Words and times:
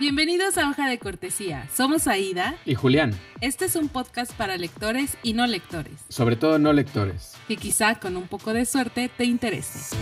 Bienvenidos 0.00 0.56
a 0.56 0.70
Hoja 0.70 0.88
de 0.88 0.98
Cortesía. 0.98 1.68
Somos 1.74 2.06
Aida 2.06 2.56
y 2.64 2.74
Julián. 2.74 3.12
Este 3.42 3.66
es 3.66 3.76
un 3.76 3.90
podcast 3.90 4.32
para 4.32 4.56
lectores 4.56 5.18
y 5.22 5.34
no 5.34 5.46
lectores. 5.46 6.06
Sobre 6.08 6.36
todo 6.36 6.58
no 6.58 6.72
lectores. 6.72 7.34
Que 7.46 7.58
quizá 7.58 8.00
con 8.00 8.16
un 8.16 8.26
poco 8.26 8.54
de 8.54 8.64
suerte 8.64 9.10
te 9.14 9.26
interese. 9.26 9.94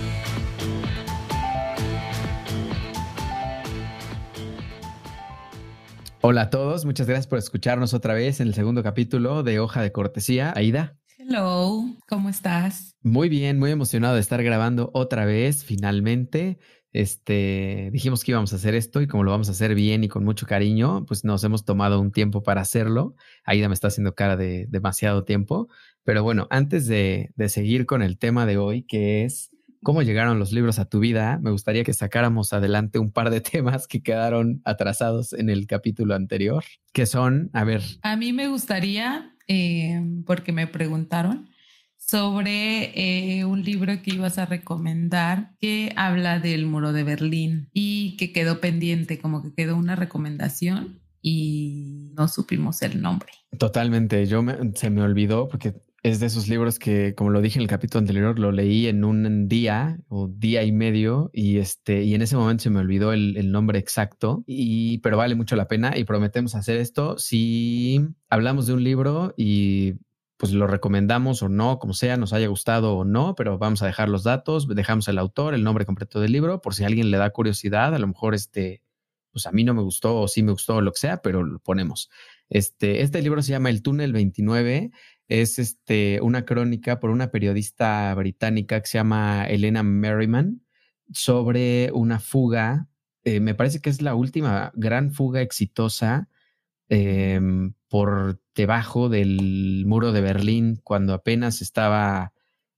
Hola 6.20 6.42
a 6.42 6.51
todos, 6.51 6.84
muchas 6.84 7.09
gracias 7.09 7.27
por 7.27 7.41
escucharnos 7.41 7.92
otra 7.92 8.15
vez 8.15 8.38
en 8.38 8.46
el 8.46 8.55
segundo 8.55 8.84
capítulo 8.84 9.42
de 9.42 9.59
Hoja 9.59 9.83
de 9.83 9.91
Cortesía. 9.91 10.52
Aida. 10.55 10.96
Hello, 11.19 11.84
¿cómo 12.09 12.28
estás? 12.28 12.95
Muy 13.02 13.28
bien, 13.28 13.59
muy 13.59 13.73
emocionado 13.73 14.15
de 14.15 14.20
estar 14.20 14.42
grabando 14.45 14.92
otra 14.95 15.24
vez, 15.24 15.65
finalmente. 15.65 16.59
Este, 16.92 17.91
dijimos 17.92 18.24
que 18.24 18.33
íbamos 18.33 18.52
a 18.52 18.56
hacer 18.56 18.74
esto 18.74 19.01
y 19.01 19.06
como 19.06 19.24
lo 19.24 19.30
vamos 19.30 19.48
a 19.48 19.52
hacer 19.52 19.74
bien 19.74 20.05
y 20.05 20.09
con 20.09 20.24
mucho 20.24 20.47
cariño, 20.47 21.05
pues 21.06 21.24
nos 21.24 21.45
hemos 21.45 21.64
tomado 21.64 22.01
un 22.01 22.12
tiempo 22.12 22.42
para 22.42 22.62
hacerlo. 22.62 23.14
Aida 23.45 23.69
me 23.69 23.74
está 23.74 23.88
haciendo 23.88 24.14
cara 24.14 24.37
de 24.37 24.66
demasiado 24.69 25.24
tiempo. 25.24 25.69
Pero 26.05 26.23
bueno, 26.23 26.47
antes 26.51 26.87
de, 26.87 27.30
de 27.37 27.48
seguir 27.48 27.84
con 27.84 28.02
el 28.02 28.19
tema 28.19 28.47
de 28.47 28.56
hoy, 28.56 28.83
que 28.83 29.24
es 29.24 29.51
cómo 29.83 30.02
llegaron 30.02 30.38
los 30.38 30.52
libros 30.52 30.78
a 30.78 30.87
tu 30.87 31.01
vida, 31.01 31.38
me 31.42 31.51
gustaría 31.51 31.84
que 31.84 31.92
sacáramos 31.92 32.52
adelante 32.52 32.98
un 32.98 33.12
par 33.12 33.30
de 33.30 33.41
temas 33.42 33.86
que 33.86 34.02
quedaron 34.02 34.61
atrasados 34.64 35.33
en 35.33 35.50
el 35.50 35.66
capítulo 35.66 36.14
anterior, 36.14 36.64
que 36.92 37.06
son, 37.06 37.50
a 37.52 37.64
ver. 37.64 37.83
A 38.02 38.16
mí 38.16 38.33
me 38.33 38.48
gustaría, 38.48 39.34
eh, 39.47 40.02
porque 40.27 40.52
me 40.52 40.66
preguntaron, 40.66 41.48
sobre 42.09 42.93
eh, 43.39 43.45
un 43.45 43.62
libro 43.62 44.01
que 44.03 44.15
ibas 44.15 44.39
a 44.39 44.47
recomendar 44.47 45.53
que 45.61 45.93
habla 45.95 46.41
del 46.41 46.65
muro 46.65 46.95
de 46.95 47.05
Berlín 47.05 47.69
y 47.75 48.17
que 48.17 48.33
quedó 48.33 48.61
pendiente, 48.61 49.19
como 49.19 49.42
que 49.42 49.53
quedó 49.53 49.77
una 49.77 49.95
recomendación 49.95 51.00
y 51.20 52.12
no 52.17 52.28
supimos 52.28 52.81
el 52.81 53.03
nombre. 53.03 53.31
Totalmente, 53.59 54.25
yo 54.27 54.42
se 54.75 54.89
me 54.89 55.03
olvidó 55.03 55.48
porque 55.48 55.75
es 56.03 56.20
de 56.20 56.27
esos 56.27 56.48
libros 56.48 56.78
que, 56.78 57.15
como 57.15 57.28
lo 57.28 57.42
dije 57.42 57.59
en 57.59 57.62
el 57.62 57.69
capítulo 57.69 58.00
anterior, 58.00 58.39
lo 58.39 58.53
leí 58.53 58.87
en 58.87 59.05
un 59.05 59.47
día 59.47 59.98
o 60.09 60.28
día 60.28 60.62
y 60.62 60.72
medio 60.72 61.28
y 61.34 61.59
este 61.59 62.05
y 62.05 62.15
en 62.15 62.22
ese 62.22 62.37
momento 62.37 62.62
se 62.62 62.70
me 62.70 62.81
olvidó 62.81 63.12
el, 63.12 63.37
el 63.37 63.53
nombre 63.53 63.78
exacto 63.78 64.45
y 64.47 64.98
pero 64.98 65.19
vale 65.19 65.34
mucho 65.34 65.56
la 65.56 65.69
pena 65.69 65.98
y 65.98 66.05
prometemos 66.05 66.55
hacer 66.55 66.78
esto 66.78 67.19
si 67.19 68.00
hablamos 68.31 68.67
de 68.67 68.72
un 68.75 68.84
libro 68.84 69.34
y 69.37 69.95
pues 70.39 70.53
lo 70.53 70.67
recomendamos 70.67 71.42
o 71.42 71.48
no, 71.48 71.78
como 71.78 71.92
sea, 71.92 72.17
nos 72.17 72.33
haya 72.33 72.47
gustado 72.47 72.97
o 72.97 73.05
no, 73.05 73.34
pero 73.34 73.58
vamos 73.58 73.83
a 73.83 73.86
dejar 73.86 74.08
los 74.08 74.22
datos, 74.22 74.69
dejamos 74.69 75.08
el 75.08 75.19
autor, 75.19 75.53
el 75.53 75.64
nombre 75.64 75.84
completo 75.84 76.20
del 76.20 76.33
libro, 76.33 76.62
por 76.62 76.75
si 76.75 76.84
alguien 76.84 77.11
le 77.11 77.19
da 77.19 77.31
curiosidad, 77.31 77.94
a 77.94 77.98
lo 77.98 78.06
mejor 78.06 78.34
este, 78.34 78.83
pues 79.33 79.47
a 79.47 79.53
mí 79.53 79.64
no 79.64 79.75
me 79.75 79.83
gustó 79.83 80.20
o 80.20 80.28
sí 80.28 80.42
me 80.42 80.53
gustó 80.53 80.77
o 80.77 80.81
lo 80.81 80.92
que 80.92 81.00
sea, 81.00 81.22
pero 81.22 81.42
lo 81.42 81.59
ponemos. 81.59 82.09
Este, 82.48 83.03
este 83.03 83.20
libro 83.20 83.42
se 83.42 83.50
llama 83.50 83.69
El 83.69 83.83
túnel 83.83 84.12
29, 84.12 84.92
es 85.27 85.59
este, 85.59 86.20
una 86.22 86.44
crónica 86.44 87.00
por 87.00 87.11
una 87.11 87.31
periodista 87.33 88.14
británica 88.14 88.81
que 88.81 88.86
se 88.86 88.98
llama 88.98 89.44
Elena 89.44 89.83
Merriman 89.83 90.62
sobre 91.12 91.91
una 91.92 92.20
fuga, 92.20 92.89
eh, 93.25 93.41
me 93.41 93.55
parece 93.55 93.81
que 93.81 93.91
es 93.91 94.03
la 94.03 94.14
última 94.14 94.70
gran 94.75 95.11
fuga 95.11 95.41
exitosa 95.41 96.28
Em, 96.89 97.75
por 97.89 98.41
debajo 98.55 99.08
del 99.08 99.84
muro 99.86 100.12
de 100.12 100.20
Berlín 100.20 100.81
cuando 100.84 101.14
apenas 101.14 101.62
estaba 101.62 102.33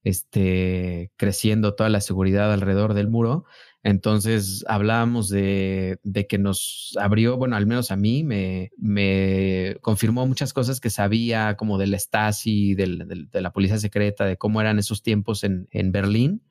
este, 0.05 1.13
creciendo 1.17 1.75
toda 1.75 1.91
la 1.91 2.01
seguridad 2.01 2.53
alrededor 2.53 2.95
del 2.95 3.09
muro. 3.09 3.45
Entonces 3.83 4.65
hablábamos 4.69 5.31
de, 5.31 5.99
de, 6.03 6.27
que 6.27 6.37
nos 6.39 6.97
abrió, 7.01 7.39
bueno, 7.39 7.57
al 7.57 7.67
menos 7.67 7.91
a 7.91 7.97
mí 7.97 8.25
me, 8.25 8.71
me 8.77 9.77
confirmó 9.81 10.27
muchas 10.27 10.53
cosas 10.53 10.81
que 10.81 10.91
sabía 10.91 11.57
como 11.57 11.79
del 11.79 11.99
Stasi, 11.99 12.75
del, 12.75 13.29
de 13.31 13.41
la 13.41 13.53
policía 13.53 13.79
secreta, 13.79 14.27
de 14.27 14.37
cómo 14.37 14.61
eran 14.61 14.79
esos 14.79 15.03
tiempos 15.03 15.45
en, 15.45 15.67
en 15.71 15.93
Berlín 15.93 16.43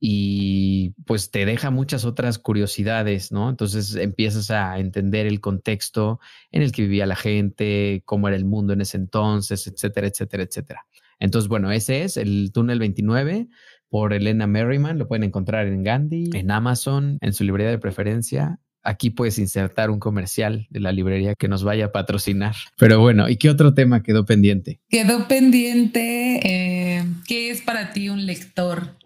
y 0.00 0.90
pues 1.06 1.30
te 1.30 1.44
deja 1.44 1.70
muchas 1.70 2.04
otras 2.04 2.38
curiosidades, 2.38 3.32
¿no? 3.32 3.50
Entonces 3.50 3.96
empiezas 3.96 4.50
a 4.50 4.78
entender 4.78 5.26
el 5.26 5.40
contexto 5.40 6.20
en 6.52 6.62
el 6.62 6.72
que 6.72 6.82
vivía 6.82 7.06
la 7.06 7.16
gente, 7.16 8.02
cómo 8.04 8.28
era 8.28 8.36
el 8.36 8.44
mundo 8.44 8.72
en 8.72 8.80
ese 8.80 8.96
entonces, 8.96 9.66
etcétera, 9.66 10.06
etcétera, 10.06 10.44
etcétera. 10.44 10.86
Entonces, 11.18 11.48
bueno, 11.48 11.72
ese 11.72 12.04
es 12.04 12.16
el 12.16 12.52
túnel 12.52 12.78
29 12.78 13.48
por 13.88 14.12
Elena 14.12 14.46
Merriman. 14.46 14.98
Lo 14.98 15.08
pueden 15.08 15.24
encontrar 15.24 15.66
en 15.66 15.82
Gandhi, 15.82 16.30
en 16.32 16.50
Amazon, 16.50 17.18
en 17.20 17.32
su 17.32 17.44
librería 17.44 17.70
de 17.70 17.78
preferencia. 17.78 18.60
Aquí 18.84 19.10
puedes 19.10 19.38
insertar 19.38 19.90
un 19.90 19.98
comercial 19.98 20.68
de 20.70 20.80
la 20.80 20.92
librería 20.92 21.34
que 21.34 21.48
nos 21.48 21.64
vaya 21.64 21.86
a 21.86 21.92
patrocinar. 21.92 22.54
Pero 22.78 23.00
bueno, 23.00 23.28
¿y 23.28 23.36
qué 23.36 23.50
otro 23.50 23.74
tema 23.74 24.02
quedó 24.04 24.24
pendiente? 24.24 24.80
Quedó 24.88 25.26
pendiente, 25.26 26.40
eh, 26.44 27.04
¿qué 27.26 27.50
es 27.50 27.60
para 27.62 27.92
ti 27.92 28.08
un 28.08 28.24
lector? 28.24 28.96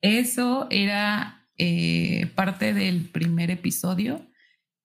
Eso 0.00 0.68
era 0.70 1.48
eh, 1.56 2.26
parte 2.34 2.72
del 2.72 3.08
primer 3.08 3.50
episodio, 3.50 4.24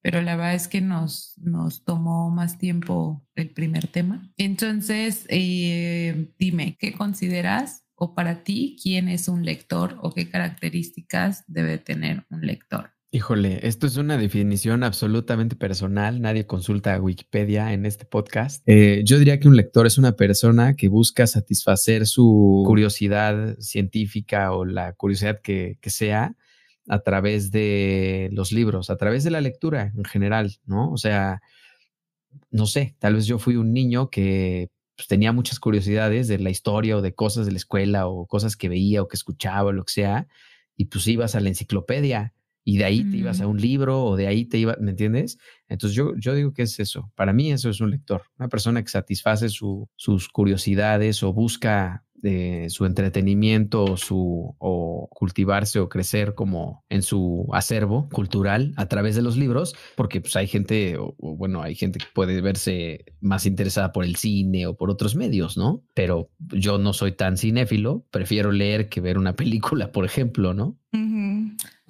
pero 0.01 0.21
la 0.21 0.35
verdad 0.35 0.55
es 0.55 0.67
que 0.67 0.81
nos, 0.81 1.37
nos 1.37 1.85
tomó 1.85 2.29
más 2.31 2.57
tiempo 2.57 3.25
el 3.35 3.51
primer 3.51 3.87
tema. 3.87 4.31
Entonces, 4.37 5.25
eh, 5.29 6.33
dime, 6.37 6.77
¿qué 6.79 6.93
consideras 6.93 7.85
o 7.95 8.15
para 8.15 8.43
ti 8.43 8.77
quién 8.81 9.07
es 9.07 9.27
un 9.27 9.45
lector 9.45 9.99
o 10.01 10.13
qué 10.13 10.29
características 10.29 11.43
debe 11.47 11.77
tener 11.77 12.25
un 12.29 12.41
lector? 12.45 12.92
Híjole, 13.15 13.59
esto 13.61 13.85
es 13.85 13.97
una 13.97 14.17
definición 14.17 14.83
absolutamente 14.83 15.55
personal. 15.55 16.19
Nadie 16.19 16.47
consulta 16.47 16.95
a 16.95 16.99
Wikipedia 16.99 17.71
en 17.71 17.85
este 17.85 18.05
podcast. 18.05 18.63
Eh, 18.65 19.03
yo 19.05 19.19
diría 19.19 19.39
que 19.39 19.47
un 19.47 19.55
lector 19.55 19.85
es 19.85 19.99
una 19.99 20.13
persona 20.13 20.75
que 20.75 20.87
busca 20.87 21.27
satisfacer 21.27 22.07
su 22.07 22.63
curiosidad 22.65 23.55
científica 23.59 24.51
o 24.51 24.65
la 24.65 24.93
curiosidad 24.93 25.41
que, 25.43 25.77
sea 25.85 26.35
a 26.87 26.99
través 27.01 27.51
de 27.51 28.29
los 28.31 28.51
libros, 28.51 28.89
a 28.89 28.97
través 28.97 29.23
de 29.23 29.29
la 29.29 29.41
lectura 29.41 29.93
en 29.95 30.05
general, 30.05 30.57
¿no? 30.65 30.91
O 30.91 30.97
sea, 30.97 31.39
no 32.49 32.65
sé, 32.65 32.95
tal 32.97 33.13
vez 33.13 33.27
yo 33.27 33.37
fui 33.37 33.57
un 33.57 33.73
niño 33.73 34.09
que 34.09 34.71
pues, 34.95 35.07
tenía 35.07 35.31
muchas 35.31 35.59
curiosidades 35.59 36.27
de 36.27 36.39
la 36.39 36.49
historia 36.49 36.97
o 36.97 37.03
de 37.03 37.13
cosas 37.13 37.45
de 37.45 37.51
la 37.51 37.57
escuela 37.57 38.07
o 38.07 38.25
cosas 38.25 38.57
que 38.57 38.69
veía 38.69 39.03
o 39.03 39.07
que 39.07 39.17
escuchaba 39.17 39.69
o 39.69 39.71
lo 39.71 39.85
que 39.85 39.93
sea, 39.93 40.27
y 40.75 40.85
pues 40.85 41.05
ibas 41.05 41.35
a 41.35 41.41
la 41.41 41.49
enciclopedia 41.49 42.33
y 42.63 42.77
de 42.77 42.85
ahí 42.85 43.03
te 43.09 43.17
ibas 43.17 43.41
a 43.41 43.47
mm. 43.47 43.49
un 43.49 43.61
libro 43.61 44.03
o 44.03 44.15
de 44.15 44.27
ahí 44.27 44.45
te 44.45 44.57
ibas, 44.57 44.77
¿me 44.79 44.91
entiendes? 44.91 45.37
Entonces 45.67 45.95
yo, 45.95 46.13
yo 46.17 46.33
digo 46.33 46.53
que 46.53 46.63
es 46.63 46.79
eso. 46.79 47.11
Para 47.15 47.33
mí 47.33 47.51
eso 47.51 47.69
es 47.69 47.81
un 47.81 47.91
lector, 47.91 48.23
una 48.37 48.47
persona 48.47 48.81
que 48.81 48.89
satisface 48.89 49.49
su, 49.49 49.89
sus 49.95 50.29
curiosidades 50.29 51.23
o 51.23 51.33
busca 51.33 52.05
de 52.23 52.69
su 52.69 52.85
entretenimiento 52.85 53.83
o 53.83 53.97
su 53.97 54.55
o 54.57 55.09
cultivarse 55.11 55.79
o 55.79 55.89
crecer 55.89 56.33
como 56.35 56.83
en 56.89 57.01
su 57.01 57.49
acervo 57.51 58.07
cultural 58.09 58.73
a 58.77 58.87
través 58.87 59.15
de 59.15 59.21
los 59.21 59.35
libros, 59.35 59.75
porque 59.95 60.21
pues 60.21 60.35
hay 60.37 60.47
gente, 60.47 60.97
o, 60.97 61.13
bueno, 61.19 61.61
hay 61.61 61.75
gente 61.75 61.99
que 61.99 62.05
puede 62.15 62.39
verse 62.39 63.03
más 63.19 63.45
interesada 63.45 63.91
por 63.91 64.05
el 64.05 64.15
cine 64.15 64.67
o 64.67 64.77
por 64.77 64.89
otros 64.89 65.15
medios, 65.17 65.57
¿no? 65.57 65.83
Pero 65.93 66.31
yo 66.39 66.77
no 66.77 66.93
soy 66.93 67.11
tan 67.11 67.37
cinéfilo, 67.37 68.05
prefiero 68.09 68.53
leer 68.53 68.87
que 68.87 69.01
ver 69.01 69.17
una 69.17 69.35
película, 69.35 69.91
por 69.91 70.05
ejemplo, 70.05 70.53
¿no? 70.53 70.79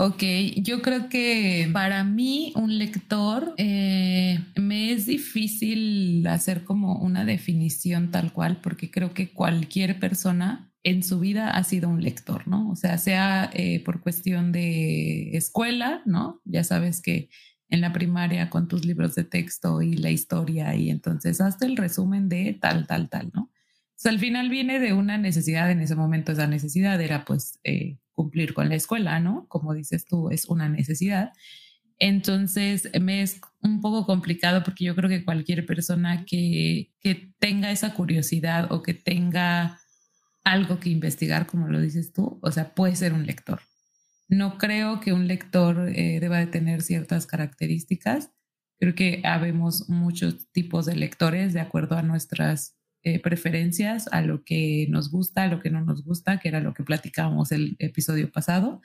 Ok, 0.05 0.23
yo 0.57 0.81
creo 0.81 1.07
que 1.07 1.69
para 1.71 2.03
mí 2.03 2.51
un 2.55 2.77
lector 2.77 3.53
eh, 3.57 4.39
me 4.55 4.91
es 4.91 5.05
difícil 5.05 6.25
hacer 6.27 6.63
como 6.63 6.97
una 6.97 7.23
definición 7.23 8.11
tal 8.11 8.33
cual 8.33 8.59
porque 8.61 8.91
creo 8.91 9.13
que 9.13 9.31
cualquier 9.31 9.99
persona 9.99 10.73
en 10.83 11.03
su 11.03 11.19
vida 11.19 11.51
ha 11.51 11.63
sido 11.63 11.89
un 11.89 12.01
lector, 12.03 12.47
¿no? 12.47 12.69
O 12.69 12.75
sea, 12.75 12.97
sea 12.97 13.49
eh, 13.53 13.81
por 13.85 14.01
cuestión 14.01 14.51
de 14.51 15.37
escuela, 15.37 16.01
¿no? 16.05 16.41
Ya 16.43 16.63
sabes 16.63 17.01
que 17.01 17.29
en 17.69 17.79
la 17.81 17.93
primaria 17.93 18.49
con 18.49 18.67
tus 18.67 18.85
libros 18.85 19.15
de 19.15 19.23
texto 19.23 19.81
y 19.81 19.95
la 19.95 20.11
historia 20.11 20.75
y 20.75 20.89
entonces 20.89 21.39
hazte 21.39 21.65
el 21.65 21.77
resumen 21.77 22.29
de 22.29 22.57
tal, 22.59 22.87
tal, 22.87 23.09
tal, 23.09 23.31
¿no? 23.33 23.43
O 23.43 23.49
sea, 23.95 24.11
al 24.11 24.19
final 24.19 24.49
viene 24.49 24.79
de 24.79 24.91
una 24.93 25.17
necesidad, 25.17 25.71
en 25.71 25.79
ese 25.81 25.95
momento 25.95 26.33
esa 26.33 26.47
necesidad 26.47 26.99
era 26.99 27.23
pues 27.25 27.59
eh, 27.63 27.99
cumplir 28.13 28.53
con 28.53 28.69
la 28.69 28.75
escuela, 28.75 29.19
¿no? 29.19 29.47
Como 29.47 29.73
dices 29.73 30.05
tú, 30.05 30.29
es 30.29 30.45
una 30.45 30.69
necesidad. 30.69 31.33
Entonces, 31.99 32.89
me 32.99 33.21
es 33.21 33.39
un 33.61 33.81
poco 33.81 34.05
complicado 34.05 34.63
porque 34.63 34.85
yo 34.85 34.95
creo 34.95 35.09
que 35.09 35.23
cualquier 35.23 35.65
persona 35.65 36.25
que, 36.25 36.91
que 36.99 37.33
tenga 37.39 37.71
esa 37.71 37.93
curiosidad 37.93 38.71
o 38.71 38.81
que 38.81 38.93
tenga 38.93 39.79
algo 40.43 40.79
que 40.79 40.89
investigar, 40.89 41.47
como 41.47 41.67
lo 41.67 41.79
dices 41.79 42.11
tú, 42.13 42.39
o 42.41 42.51
sea, 42.51 42.73
puede 42.73 42.95
ser 42.95 43.13
un 43.13 43.25
lector. 43.25 43.61
No 44.27 44.57
creo 44.57 44.99
que 44.99 45.13
un 45.13 45.27
lector 45.27 45.89
eh, 45.89 46.19
deba 46.19 46.39
de 46.39 46.47
tener 46.47 46.81
ciertas 46.81 47.25
características. 47.25 48.31
Creo 48.79 48.95
que 48.95 49.21
habemos 49.23 49.89
muchos 49.89 50.51
tipos 50.51 50.85
de 50.85 50.95
lectores 50.95 51.53
de 51.53 51.61
acuerdo 51.61 51.97
a 51.97 52.01
nuestras 52.01 52.75
eh, 53.03 53.19
preferencias, 53.19 54.07
a 54.11 54.21
lo 54.21 54.43
que 54.43 54.87
nos 54.89 55.11
gusta, 55.11 55.43
a 55.43 55.47
lo 55.47 55.59
que 55.59 55.69
no 55.69 55.81
nos 55.81 56.03
gusta, 56.03 56.39
que 56.39 56.47
era 56.47 56.59
lo 56.59 56.73
que 56.73 56.83
platicábamos 56.83 57.51
el 57.51 57.75
episodio 57.79 58.31
pasado, 58.31 58.81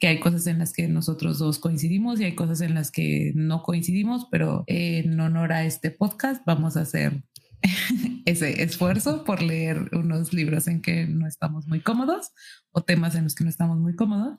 que 0.00 0.08
hay 0.08 0.18
cosas 0.18 0.48
en 0.48 0.58
las 0.58 0.72
que 0.72 0.88
nosotros 0.88 1.38
dos 1.38 1.60
coincidimos 1.60 2.20
y 2.20 2.24
hay 2.24 2.34
cosas 2.34 2.60
en 2.60 2.74
las 2.74 2.90
que 2.90 3.32
no 3.36 3.62
coincidimos, 3.62 4.26
pero 4.32 4.64
en 4.66 5.20
honor 5.20 5.52
a 5.52 5.64
este 5.64 5.92
podcast 5.92 6.42
vamos 6.44 6.76
a 6.76 6.80
hacer 6.80 7.22
ese 8.24 8.64
esfuerzo 8.64 9.22
por 9.24 9.42
leer 9.42 9.90
unos 9.92 10.32
libros 10.32 10.66
en 10.66 10.82
que 10.82 11.06
no 11.06 11.28
estamos 11.28 11.68
muy 11.68 11.80
cómodos 11.80 12.32
o 12.72 12.82
temas 12.82 13.14
en 13.14 13.24
los 13.24 13.34
que 13.34 13.44
no 13.44 13.50
estamos 13.50 13.78
muy 13.78 13.94
cómodos. 13.94 14.38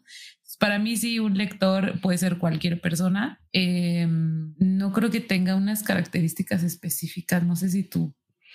Para 0.60 0.80
mí 0.80 0.98
sí, 0.98 1.20
un 1.20 1.38
lector 1.38 2.00
puede 2.02 2.18
ser 2.18 2.38
cualquier 2.38 2.82
persona. 2.82 3.40
Em, 3.54 4.54
no 4.58 4.92
creo 4.92 5.10
que 5.10 5.22
tenga 5.22 5.56
unas 5.56 5.84
características 5.84 6.64
específicas. 6.64 7.44
No 7.44 7.56
sé 7.56 7.70
si 7.70 7.84
tú 7.84 8.14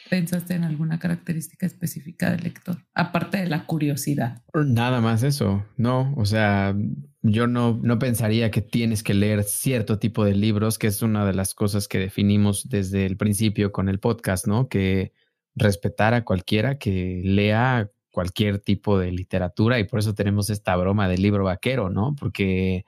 pensaste 0.09 0.55
en 0.55 0.65
alguna 0.65 0.99
característica 0.99 1.67
específica 1.67 2.31
del 2.31 2.43
lector, 2.43 2.79
aparte 2.95 3.39
de 3.39 3.47
la 3.47 3.67
curiosidad. 3.67 4.43
Nada 4.55 5.01
más 5.01 5.23
eso, 5.23 5.65
no, 5.77 6.15
o 6.17 6.25
sea, 6.25 6.75
yo 7.23 7.47
no, 7.47 7.79
no 7.83 7.99
pensaría 7.99 8.51
que 8.51 8.63
tienes 8.63 9.03
que 9.03 9.15
leer 9.15 9.45
cierto 9.45 9.99
tipo 9.99 10.25
de 10.25 10.35
libros, 10.35 10.79
que 10.79 10.87
es 10.87 11.03
una 11.03 11.25
de 11.27 11.35
las 11.35 11.55
cosas 11.55 11.89
que 11.89 11.99
definimos 11.99 12.69
desde 12.69 13.07
el 13.07 13.17
principio 13.17 13.73
con 13.73 13.89
el 13.89 13.99
podcast, 14.01 14.47
¿no? 14.47 14.69
Que 14.69 15.13
respetar 15.55 16.15
a 16.15 16.25
cualquiera 16.25 16.79
que 16.79 17.21
lea 17.25 17.91
cualquier 18.11 18.59
tipo 18.59 18.99
de 18.99 19.13
literatura 19.13 19.79
y 19.79 19.85
por 19.85 19.99
eso 19.99 20.15
tenemos 20.15 20.51
esta 20.51 20.75
broma 20.77 21.09
del 21.09 21.23
libro 21.23 21.45
vaquero, 21.45 21.91
¿no? 21.91 22.17
Porque 22.19 22.85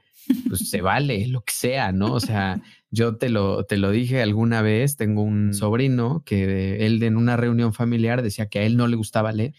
pues 0.48 0.68
se 0.68 0.80
vale 0.80 1.26
lo 1.28 1.42
que 1.42 1.52
sea, 1.52 1.92
¿no? 1.92 2.12
O 2.12 2.20
sea, 2.20 2.60
yo 2.90 3.16
te 3.16 3.28
lo, 3.28 3.64
te 3.64 3.76
lo 3.76 3.90
dije 3.90 4.22
alguna 4.22 4.62
vez, 4.62 4.96
tengo 4.96 5.22
un 5.22 5.54
sobrino 5.54 6.22
que 6.24 6.84
él 6.84 7.02
en 7.02 7.16
una 7.16 7.36
reunión 7.36 7.72
familiar 7.72 8.22
decía 8.22 8.48
que 8.48 8.58
a 8.58 8.62
él 8.62 8.76
no 8.76 8.88
le 8.88 8.96
gustaba 8.96 9.32
leer, 9.32 9.54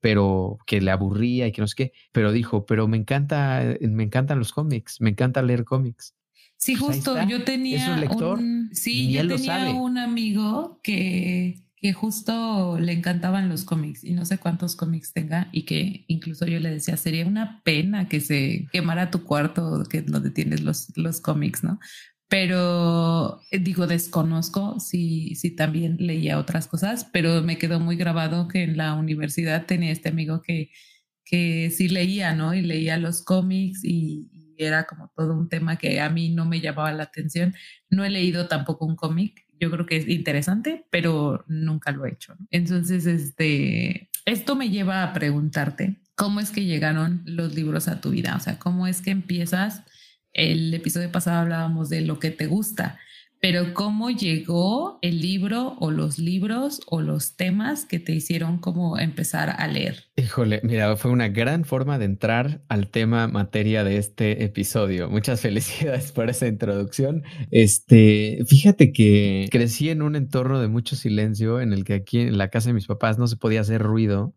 pero 0.00 0.58
que 0.66 0.80
le 0.80 0.90
aburría 0.90 1.46
y 1.46 1.52
que 1.52 1.60
no 1.60 1.68
sé 1.68 1.76
qué, 1.76 1.92
pero 2.12 2.32
dijo, 2.32 2.66
pero 2.66 2.88
me 2.88 2.96
encanta, 2.96 3.62
me 3.80 4.02
encantan 4.02 4.38
los 4.38 4.52
cómics, 4.52 5.00
me 5.00 5.10
encanta 5.10 5.42
leer 5.42 5.64
cómics. 5.64 6.14
Sí, 6.56 6.76
pues 6.76 6.96
justo, 6.96 7.16
yo 7.28 7.44
tenía 7.44 7.92
un 7.92 8.00
lector, 8.00 8.40
sí, 8.72 9.12
yo 9.12 9.26
tenía 9.26 9.70
un 9.70 9.98
amigo 9.98 10.80
que 10.82 11.64
que 11.84 11.92
justo 11.92 12.78
le 12.80 12.92
encantaban 12.92 13.50
los 13.50 13.64
cómics 13.64 14.04
y 14.04 14.14
no 14.14 14.24
sé 14.24 14.38
cuántos 14.38 14.74
cómics 14.74 15.12
tenga 15.12 15.50
y 15.52 15.64
que 15.66 16.06
incluso 16.08 16.46
yo 16.46 16.58
le 16.58 16.70
decía, 16.70 16.96
sería 16.96 17.26
una 17.26 17.60
pena 17.62 18.08
que 18.08 18.20
se 18.20 18.66
quemara 18.72 19.10
tu 19.10 19.22
cuarto 19.24 19.82
que 19.90 20.00
donde 20.00 20.30
tienes 20.30 20.62
los, 20.62 20.96
los 20.96 21.20
cómics, 21.20 21.62
¿no? 21.62 21.78
Pero 22.34 23.40
eh, 23.52 23.60
digo, 23.60 23.86
desconozco 23.86 24.80
si, 24.80 25.36
si 25.36 25.52
también 25.52 25.98
leía 26.00 26.40
otras 26.40 26.66
cosas, 26.66 27.08
pero 27.12 27.42
me 27.42 27.58
quedó 27.58 27.78
muy 27.78 27.94
grabado 27.94 28.48
que 28.48 28.64
en 28.64 28.76
la 28.76 28.94
universidad 28.94 29.66
tenía 29.66 29.92
este 29.92 30.08
amigo 30.08 30.42
que, 30.42 30.72
que 31.24 31.70
sí 31.70 31.88
leía, 31.88 32.34
¿no? 32.34 32.52
Y 32.52 32.62
leía 32.62 32.96
los 32.96 33.22
cómics 33.22 33.84
y, 33.84 34.32
era 34.58 34.82
como 34.84 35.12
todo 35.16 35.32
un 35.34 35.48
tema 35.48 35.76
que 35.76 36.00
a 36.00 36.10
mí 36.10 36.30
no 36.30 36.44
me 36.44 36.60
llamaba 36.60 36.92
la 36.92 37.04
atención. 37.04 37.54
No 37.88 38.04
he 38.04 38.10
leído 38.10 38.48
tampoco 38.48 38.84
un 38.84 38.96
cómic, 38.96 39.46
yo 39.60 39.70
creo 39.70 39.86
que 39.86 39.98
es 39.98 40.08
interesante, 40.08 40.86
pero 40.90 41.44
nunca 41.46 41.92
lo 41.92 42.04
he 42.04 42.14
hecho. 42.14 42.34
Entonces, 42.50 43.06
este, 43.06 44.10
esto 44.24 44.56
me 44.56 44.70
lleva 44.70 45.04
a 45.04 45.12
preguntarte, 45.12 46.00
¿cómo 46.16 46.40
es 46.40 46.50
que 46.50 46.64
llegaron 46.64 47.22
los 47.26 47.54
libros 47.54 47.86
a 47.86 48.00
tu 48.00 48.10
vida? 48.10 48.34
O 48.36 48.40
sea, 48.40 48.58
¿cómo 48.58 48.88
es 48.88 49.02
que 49.02 49.12
empiezas? 49.12 49.84
El 50.34 50.74
episodio 50.74 51.12
pasado 51.12 51.38
hablábamos 51.38 51.88
de 51.88 52.00
lo 52.00 52.18
que 52.18 52.32
te 52.32 52.46
gusta, 52.46 52.98
pero 53.40 53.72
cómo 53.72 54.10
llegó 54.10 54.98
el 55.00 55.20
libro 55.20 55.76
o 55.78 55.92
los 55.92 56.18
libros 56.18 56.80
o 56.86 57.00
los 57.00 57.36
temas 57.36 57.84
que 57.84 58.00
te 58.00 58.12
hicieron 58.12 58.58
como 58.58 58.98
empezar 58.98 59.54
a 59.56 59.68
leer. 59.68 60.06
Híjole, 60.16 60.60
mira, 60.64 60.96
fue 60.96 61.12
una 61.12 61.28
gran 61.28 61.64
forma 61.64 61.98
de 61.98 62.06
entrar 62.06 62.62
al 62.68 62.88
tema 62.88 63.28
materia 63.28 63.84
de 63.84 63.98
este 63.98 64.42
episodio. 64.42 65.08
Muchas 65.08 65.40
felicidades 65.42 66.10
por 66.10 66.28
esa 66.28 66.48
introducción. 66.48 67.22
Este, 67.52 68.38
fíjate 68.48 68.92
que 68.92 69.46
crecí 69.52 69.88
en 69.88 70.02
un 70.02 70.16
entorno 70.16 70.60
de 70.60 70.66
mucho 70.66 70.96
silencio 70.96 71.60
en 71.60 71.72
el 71.72 71.84
que 71.84 71.94
aquí 71.94 72.20
en 72.20 72.38
la 72.38 72.48
casa 72.48 72.70
de 72.70 72.74
mis 72.74 72.86
papás 72.86 73.18
no 73.18 73.28
se 73.28 73.36
podía 73.36 73.60
hacer 73.60 73.80
ruido 73.82 74.34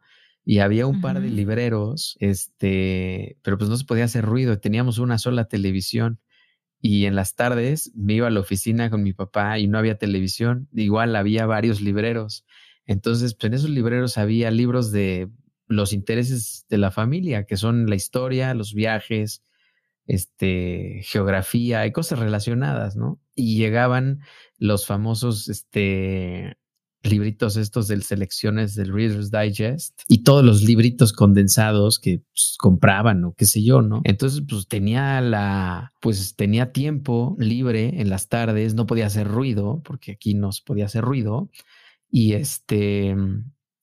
y 0.50 0.60
había 0.60 0.88
un 0.88 1.02
par 1.02 1.20
de 1.20 1.30
libreros, 1.30 2.16
este, 2.22 3.38
pero 3.42 3.58
pues 3.58 3.70
no 3.70 3.76
se 3.76 3.84
podía 3.84 4.06
hacer 4.06 4.24
ruido, 4.24 4.60
teníamos 4.60 4.98
una 4.98 5.18
sola 5.18 5.50
televisión 5.50 6.22
y 6.80 7.04
en 7.04 7.16
las 7.16 7.36
tardes 7.36 7.92
me 7.96 8.14
iba 8.14 8.28
a 8.28 8.30
la 8.30 8.40
oficina 8.40 8.90
con 8.90 9.04
mi 9.04 9.12
papá 9.12 9.60
y 9.60 9.68
no 9.68 9.78
había 9.78 9.98
televisión, 9.98 10.70
igual 10.72 11.18
había 11.18 11.46
varios 11.48 11.82
libreros. 11.82 12.46
Entonces, 12.86 13.34
pues 13.34 13.50
en 13.50 13.56
esos 13.56 13.70
libreros 13.70 14.18
había 14.18 14.50
libros 14.50 14.94
de 14.94 15.30
los 15.68 15.92
intereses 15.92 16.66
de 16.70 16.78
la 16.78 16.92
familia, 16.92 17.44
que 17.44 17.58
son 17.58 17.90
la 17.90 17.96
historia, 17.96 18.54
los 18.54 18.74
viajes, 18.74 19.44
este, 20.06 21.02
geografía 21.04 21.86
y 21.86 21.92
cosas 21.92 22.20
relacionadas, 22.20 22.96
¿no? 22.96 23.20
Y 23.36 23.58
llegaban 23.58 24.22
los 24.60 24.88
famosos, 24.88 25.50
este, 25.50 26.56
libritos 27.10 27.58
estos 27.58 27.88
de 27.88 28.02
selecciones 28.02 28.76
del 28.76 28.94
Reader's 28.94 29.32
Digest 29.32 30.02
y 30.08 30.24
todos 30.24 30.44
los 30.44 30.64
libritos 30.64 31.14
condensados 31.14 32.00
que 32.00 32.22
pues, 32.34 32.56
compraban 32.60 33.24
o 33.26 33.34
qué 33.34 33.46
sé 33.46 33.64
yo, 33.64 33.82
¿no? 33.82 34.02
Entonces, 34.04 34.44
pues 34.48 34.68
tenía 34.68 35.22
la, 35.22 35.94
pues 36.02 36.36
tenía 36.36 36.72
tiempo 36.72 37.36
libre 37.40 38.02
en 38.02 38.10
las 38.10 38.28
tardes, 38.28 38.74
no 38.74 38.86
podía 38.86 39.08
hacer 39.08 39.28
ruido, 39.28 39.82
porque 39.84 40.14
aquí 40.14 40.34
no 40.34 40.52
se 40.52 40.64
podía 40.64 40.86
hacer 40.86 41.04
ruido. 41.04 41.50
Y 42.10 42.34
este, 42.34 43.16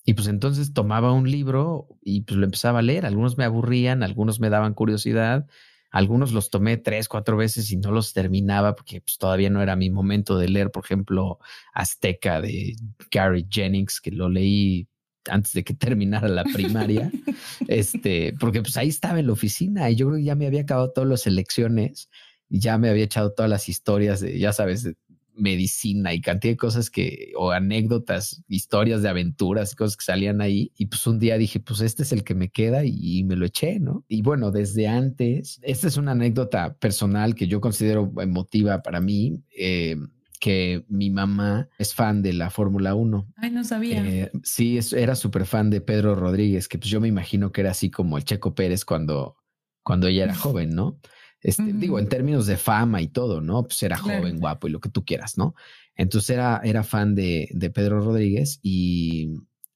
y 0.04 0.14
pues 0.14 0.28
entonces 0.28 0.72
tomaba 0.72 1.12
un 1.12 1.30
libro 1.30 1.88
y 2.02 2.22
pues 2.22 2.38
lo 2.38 2.44
empezaba 2.44 2.80
a 2.80 2.82
leer. 2.82 3.06
Algunos 3.06 3.38
me 3.38 3.44
aburrían, 3.44 4.02
algunos 4.02 4.40
me 4.40 4.50
daban 4.50 4.74
curiosidad 4.74 5.46
algunos 5.94 6.32
los 6.32 6.50
tomé 6.50 6.76
tres, 6.76 7.06
cuatro 7.06 7.36
veces 7.36 7.70
y 7.70 7.76
no 7.76 7.92
los 7.92 8.12
terminaba 8.12 8.74
porque 8.74 9.00
pues, 9.00 9.16
todavía 9.16 9.48
no 9.48 9.62
era 9.62 9.76
mi 9.76 9.90
momento 9.90 10.36
de 10.36 10.48
leer, 10.48 10.72
por 10.72 10.84
ejemplo, 10.84 11.38
Azteca 11.72 12.40
de 12.40 12.74
Gary 13.12 13.46
Jennings, 13.48 14.00
que 14.00 14.10
lo 14.10 14.28
leí 14.28 14.88
antes 15.30 15.52
de 15.52 15.62
que 15.62 15.72
terminara 15.74 16.26
la 16.26 16.42
primaria, 16.42 17.12
este, 17.68 18.34
porque 18.40 18.60
pues 18.60 18.76
ahí 18.76 18.88
estaba 18.88 19.20
en 19.20 19.28
la 19.28 19.34
oficina 19.34 19.88
y 19.88 19.94
yo 19.94 20.08
creo 20.08 20.18
que 20.18 20.24
ya 20.24 20.34
me 20.34 20.48
había 20.48 20.62
acabado 20.62 20.90
todas 20.90 21.08
las 21.08 21.28
elecciones 21.28 22.10
y 22.48 22.58
ya 22.58 22.76
me 22.76 22.88
había 22.88 23.04
echado 23.04 23.32
todas 23.32 23.48
las 23.48 23.68
historias 23.68 24.20
de, 24.20 24.36
ya 24.36 24.52
sabes, 24.52 24.82
de, 24.82 24.96
medicina 25.36 26.14
y 26.14 26.20
cantidad 26.20 26.52
de 26.52 26.56
cosas 26.56 26.90
que, 26.90 27.32
o 27.36 27.50
anécdotas, 27.50 28.42
historias 28.48 29.02
de 29.02 29.08
aventuras 29.08 29.72
y 29.72 29.76
cosas 29.76 29.96
que 29.96 30.04
salían 30.04 30.40
ahí. 30.40 30.72
Y 30.76 30.86
pues 30.86 31.06
un 31.06 31.18
día 31.18 31.38
dije, 31.38 31.60
pues 31.60 31.80
este 31.80 32.02
es 32.02 32.12
el 32.12 32.24
que 32.24 32.34
me 32.34 32.50
queda 32.50 32.84
y, 32.84 33.24
me 33.24 33.36
lo 33.36 33.46
eché, 33.46 33.80
¿no? 33.80 34.04
Y 34.08 34.22
bueno, 34.22 34.50
desde 34.50 34.86
antes, 34.86 35.58
esta 35.62 35.88
es 35.88 35.96
una 35.96 36.12
anécdota 36.12 36.74
personal 36.74 37.34
que 37.34 37.46
yo 37.46 37.60
considero 37.60 38.12
emotiva 38.18 38.82
para 38.82 39.00
mí. 39.00 39.42
Eh, 39.56 39.96
que 40.40 40.84
mi 40.88 41.08
mamá 41.08 41.70
es 41.78 41.94
fan 41.94 42.20
de 42.20 42.34
la 42.34 42.50
Fórmula 42.50 42.94
1. 42.94 43.32
Ay, 43.36 43.50
no 43.50 43.64
sabía. 43.64 44.04
Eh, 44.04 44.30
sí, 44.42 44.78
era 44.94 45.14
súper 45.14 45.46
fan 45.46 45.70
de 45.70 45.80
Pedro 45.80 46.14
Rodríguez, 46.14 46.68
que 46.68 46.76
pues 46.76 46.90
yo 46.90 47.00
me 47.00 47.08
imagino 47.08 47.50
que 47.50 47.62
era 47.62 47.70
así 47.70 47.90
como 47.90 48.18
el 48.18 48.24
Checo 48.24 48.54
Pérez 48.54 48.84
cuando, 48.84 49.38
cuando 49.82 50.06
ella 50.06 50.24
era 50.24 50.34
joven, 50.34 50.74
¿no? 50.74 51.00
Este, 51.44 51.74
Digo, 51.74 51.98
en 51.98 52.08
términos 52.08 52.46
de 52.46 52.56
fama 52.56 53.02
y 53.02 53.08
todo, 53.08 53.42
¿no? 53.42 53.64
Pues 53.64 53.82
era 53.82 53.98
joven, 53.98 54.40
guapo 54.40 54.66
y 54.66 54.70
lo 54.70 54.80
que 54.80 54.88
tú 54.88 55.04
quieras, 55.04 55.36
¿no? 55.36 55.54
Entonces 55.94 56.30
era, 56.30 56.62
era 56.64 56.82
fan 56.82 57.14
de, 57.14 57.48
de 57.52 57.68
Pedro 57.68 58.00
Rodríguez 58.00 58.58
y 58.62 59.28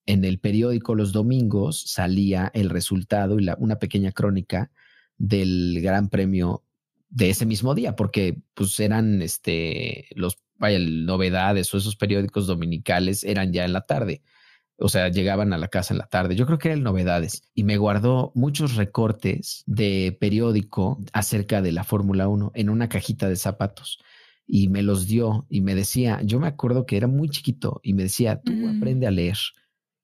en 0.07 0.25
el 0.25 0.41
periódico 0.41 0.95
los 0.95 1.13
domingos 1.13 1.85
salía 1.87 2.51
el 2.55 2.71
resultado 2.71 3.39
y 3.39 3.45
la, 3.45 3.55
una 3.61 3.79
pequeña 3.79 4.13
crónica 4.13 4.73
del 5.19 5.81
Gran 5.83 6.09
Premio 6.09 6.65
de 7.11 7.29
ese 7.29 7.45
mismo 7.45 7.75
día, 7.75 7.95
porque 7.95 8.41
pues 8.55 8.81
eran 8.81 9.21
este, 9.21 10.09
los 10.15 10.39
vaya, 10.57 10.79
novedades 10.81 11.73
o 11.75 11.77
esos 11.77 11.97
periódicos 11.97 12.47
dominicales 12.47 13.25
eran 13.25 13.53
ya 13.53 13.67
en 13.67 13.75
la 13.75 13.83
tarde 13.83 14.23
o 14.78 14.88
sea, 14.88 15.08
llegaban 15.08 15.52
a 15.52 15.58
la 15.58 15.68
casa 15.68 15.92
en 15.92 15.99
la 15.99 16.06
tarde. 16.06 16.37
Yo 16.37 16.47
creo 16.47 16.58
que 16.58 16.68
eran 16.68 16.82
novedades 16.82 17.42
y 17.54 17.64
me 17.64 17.76
guardó 17.76 18.30
muchos 18.35 18.76
recortes 18.76 19.64
de 19.66 20.16
periódico 20.20 20.99
acerca 21.12 21.61
de 21.61 21.73
la 21.73 21.85
Fórmula 21.85 22.28
1 22.28 22.52
en 22.54 22.70
una 22.70 22.88
cajita 22.88 23.28
de 23.28 23.37
zapatos 23.37 23.99
y 24.47 24.68
me 24.68 24.82
los 24.82 25.06
dio 25.06 25.47
y 25.50 25.61
me 25.61 25.75
decía, 25.75 26.23
yo 26.23 26.38
me 26.38 26.47
acuerdo 26.47 26.87
que 26.87 26.97
era 26.97 27.08
muy 27.08 27.28
chiquito 27.28 27.80
y 27.82 27.92
me 27.92 28.04
decía, 28.04 28.40
tú 28.40 28.52
mm. 28.52 28.78
aprende 28.78 29.06
a 29.06 29.11
leer 29.11 29.38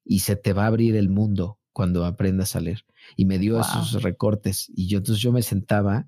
y 0.03 0.19
se 0.19 0.35
te 0.35 0.53
va 0.53 0.65
a 0.65 0.67
abrir 0.67 0.95
el 0.97 1.09
mundo 1.09 1.57
cuando 1.71 2.05
aprendas 2.05 2.55
a 2.55 2.59
leer. 2.59 2.85
Y 3.15 3.25
me 3.25 3.39
dio 3.39 3.59
esos 3.59 4.03
recortes 4.03 4.71
y 4.75 4.87
yo 4.87 4.97
entonces 4.97 5.21
yo 5.21 5.31
me 5.31 5.41
sentaba 5.41 6.07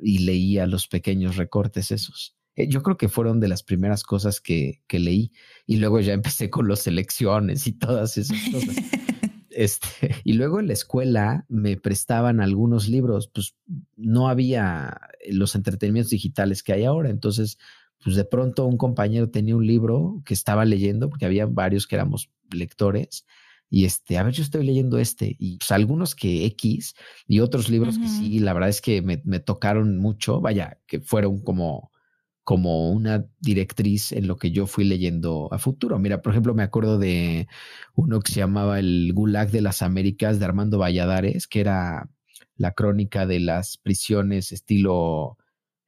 y 0.00 0.20
leía 0.20 0.66
los 0.66 0.88
pequeños 0.88 1.36
recortes 1.36 1.92
esos. 1.92 2.37
Eh, 2.58 2.66
yo 2.68 2.82
creo 2.82 2.96
que 2.96 3.08
fueron 3.08 3.38
de 3.38 3.46
las 3.46 3.62
primeras 3.62 4.02
cosas 4.02 4.40
que, 4.40 4.82
que 4.88 4.98
leí 4.98 5.32
y 5.64 5.76
luego 5.76 6.00
ya 6.00 6.12
empecé 6.14 6.50
con 6.50 6.68
las 6.68 6.86
elecciones 6.86 7.66
y 7.66 7.72
todas 7.72 8.18
esas 8.18 8.38
cosas. 8.52 8.76
Este, 9.50 10.14
y 10.22 10.34
luego 10.34 10.60
en 10.60 10.68
la 10.68 10.72
escuela 10.74 11.44
me 11.48 11.76
prestaban 11.76 12.40
algunos 12.40 12.86
libros, 12.88 13.28
pues 13.34 13.56
no 13.96 14.28
había 14.28 15.00
los 15.30 15.56
entretenimientos 15.56 16.10
digitales 16.10 16.62
que 16.62 16.74
hay 16.74 16.84
ahora, 16.84 17.10
entonces 17.10 17.58
pues 18.04 18.14
de 18.14 18.24
pronto 18.24 18.66
un 18.66 18.76
compañero 18.76 19.30
tenía 19.30 19.56
un 19.56 19.66
libro 19.66 20.22
que 20.24 20.32
estaba 20.32 20.64
leyendo, 20.64 21.10
porque 21.10 21.26
había 21.26 21.46
varios 21.46 21.88
que 21.88 21.96
éramos 21.96 22.30
lectores, 22.52 23.26
y 23.68 23.84
este, 23.84 24.16
a 24.16 24.22
ver, 24.22 24.32
yo 24.32 24.44
estoy 24.44 24.64
leyendo 24.64 24.98
este 24.98 25.34
y 25.40 25.58
pues, 25.58 25.72
algunos 25.72 26.14
que 26.14 26.46
X 26.46 26.94
y 27.26 27.40
otros 27.40 27.68
libros 27.68 27.98
que 27.98 28.06
sí, 28.06 28.38
la 28.38 28.52
verdad 28.52 28.68
es 28.68 28.80
que 28.80 29.02
me, 29.02 29.20
me, 29.24 29.40
tocaron 29.40 29.98
mucho, 29.98 30.40
vaya, 30.40 30.78
que 30.86 31.00
fueron 31.00 31.42
como, 31.42 31.90
como 32.48 32.90
una 32.90 33.26
directriz 33.40 34.10
en 34.10 34.26
lo 34.26 34.38
que 34.38 34.50
yo 34.50 34.66
fui 34.66 34.84
leyendo 34.84 35.52
a 35.52 35.58
futuro. 35.58 35.98
Mira, 35.98 36.22
por 36.22 36.32
ejemplo, 36.32 36.54
me 36.54 36.62
acuerdo 36.62 36.98
de 36.98 37.46
uno 37.94 38.20
que 38.20 38.32
se 38.32 38.40
llamaba 38.40 38.78
El 38.78 39.12
Gulag 39.12 39.50
de 39.50 39.60
las 39.60 39.82
Américas 39.82 40.38
de 40.38 40.46
Armando 40.46 40.78
Valladares, 40.78 41.46
que 41.46 41.60
era 41.60 42.08
la 42.56 42.72
crónica 42.72 43.26
de 43.26 43.40
las 43.40 43.76
prisiones 43.76 44.50
estilo, 44.50 45.36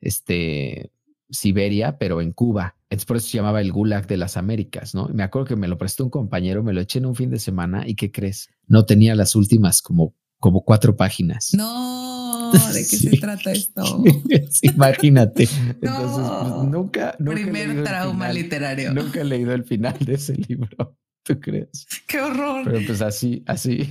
este, 0.03 0.93
Siberia, 1.31 1.97
pero 1.97 2.21
en 2.21 2.31
Cuba. 2.35 2.77
Es 2.91 3.07
por 3.07 3.17
eso 3.17 3.29
se 3.29 3.39
llamaba 3.39 3.63
el 3.63 3.73
Gulag 3.73 4.07
de 4.07 4.19
las 4.19 4.37
Américas, 4.37 4.95
¿no? 4.95 5.09
Me 5.15 5.23
acuerdo 5.23 5.49
que 5.49 5.57
me 5.57 5.67
lo 5.67 5.79
prestó 5.79 6.05
un 6.05 6.11
compañero, 6.11 6.63
me 6.63 6.75
lo 6.75 6.83
eché 6.83 6.99
en 6.99 7.07
un 7.07 7.15
fin 7.15 7.31
de 7.31 7.39
semana 7.39 7.89
y 7.89 7.95
¿qué 7.95 8.13
crees? 8.13 8.51
No 8.67 8.85
tenía 8.85 9.15
las 9.15 9.35
últimas 9.35 9.81
como, 9.81 10.15
como 10.39 10.63
cuatro 10.63 10.95
páginas. 10.95 11.55
No, 11.55 12.20
¿de 12.73 12.79
qué 12.79 12.97
se 12.97 13.17
trata 13.19 13.53
esto? 13.53 14.05
imagínate. 14.63 15.49
Entonces, 15.81 16.31
pues, 16.43 16.69
nunca, 16.69 17.17
Primer 17.19 17.85
trauma 17.85 18.33
literario. 18.33 18.93
Nunca 18.93 19.21
he 19.21 19.25
leído 19.25 19.53
el 19.53 19.65
final 19.65 19.97
de 20.01 20.15
ese 20.15 20.35
libro. 20.37 20.97
¿Tú 21.23 21.39
crees? 21.39 21.87
Qué 22.07 22.21
horror. 22.21 22.65
Pero 22.65 22.81
pues 22.87 23.03
así, 23.03 23.43
así. 23.47 23.89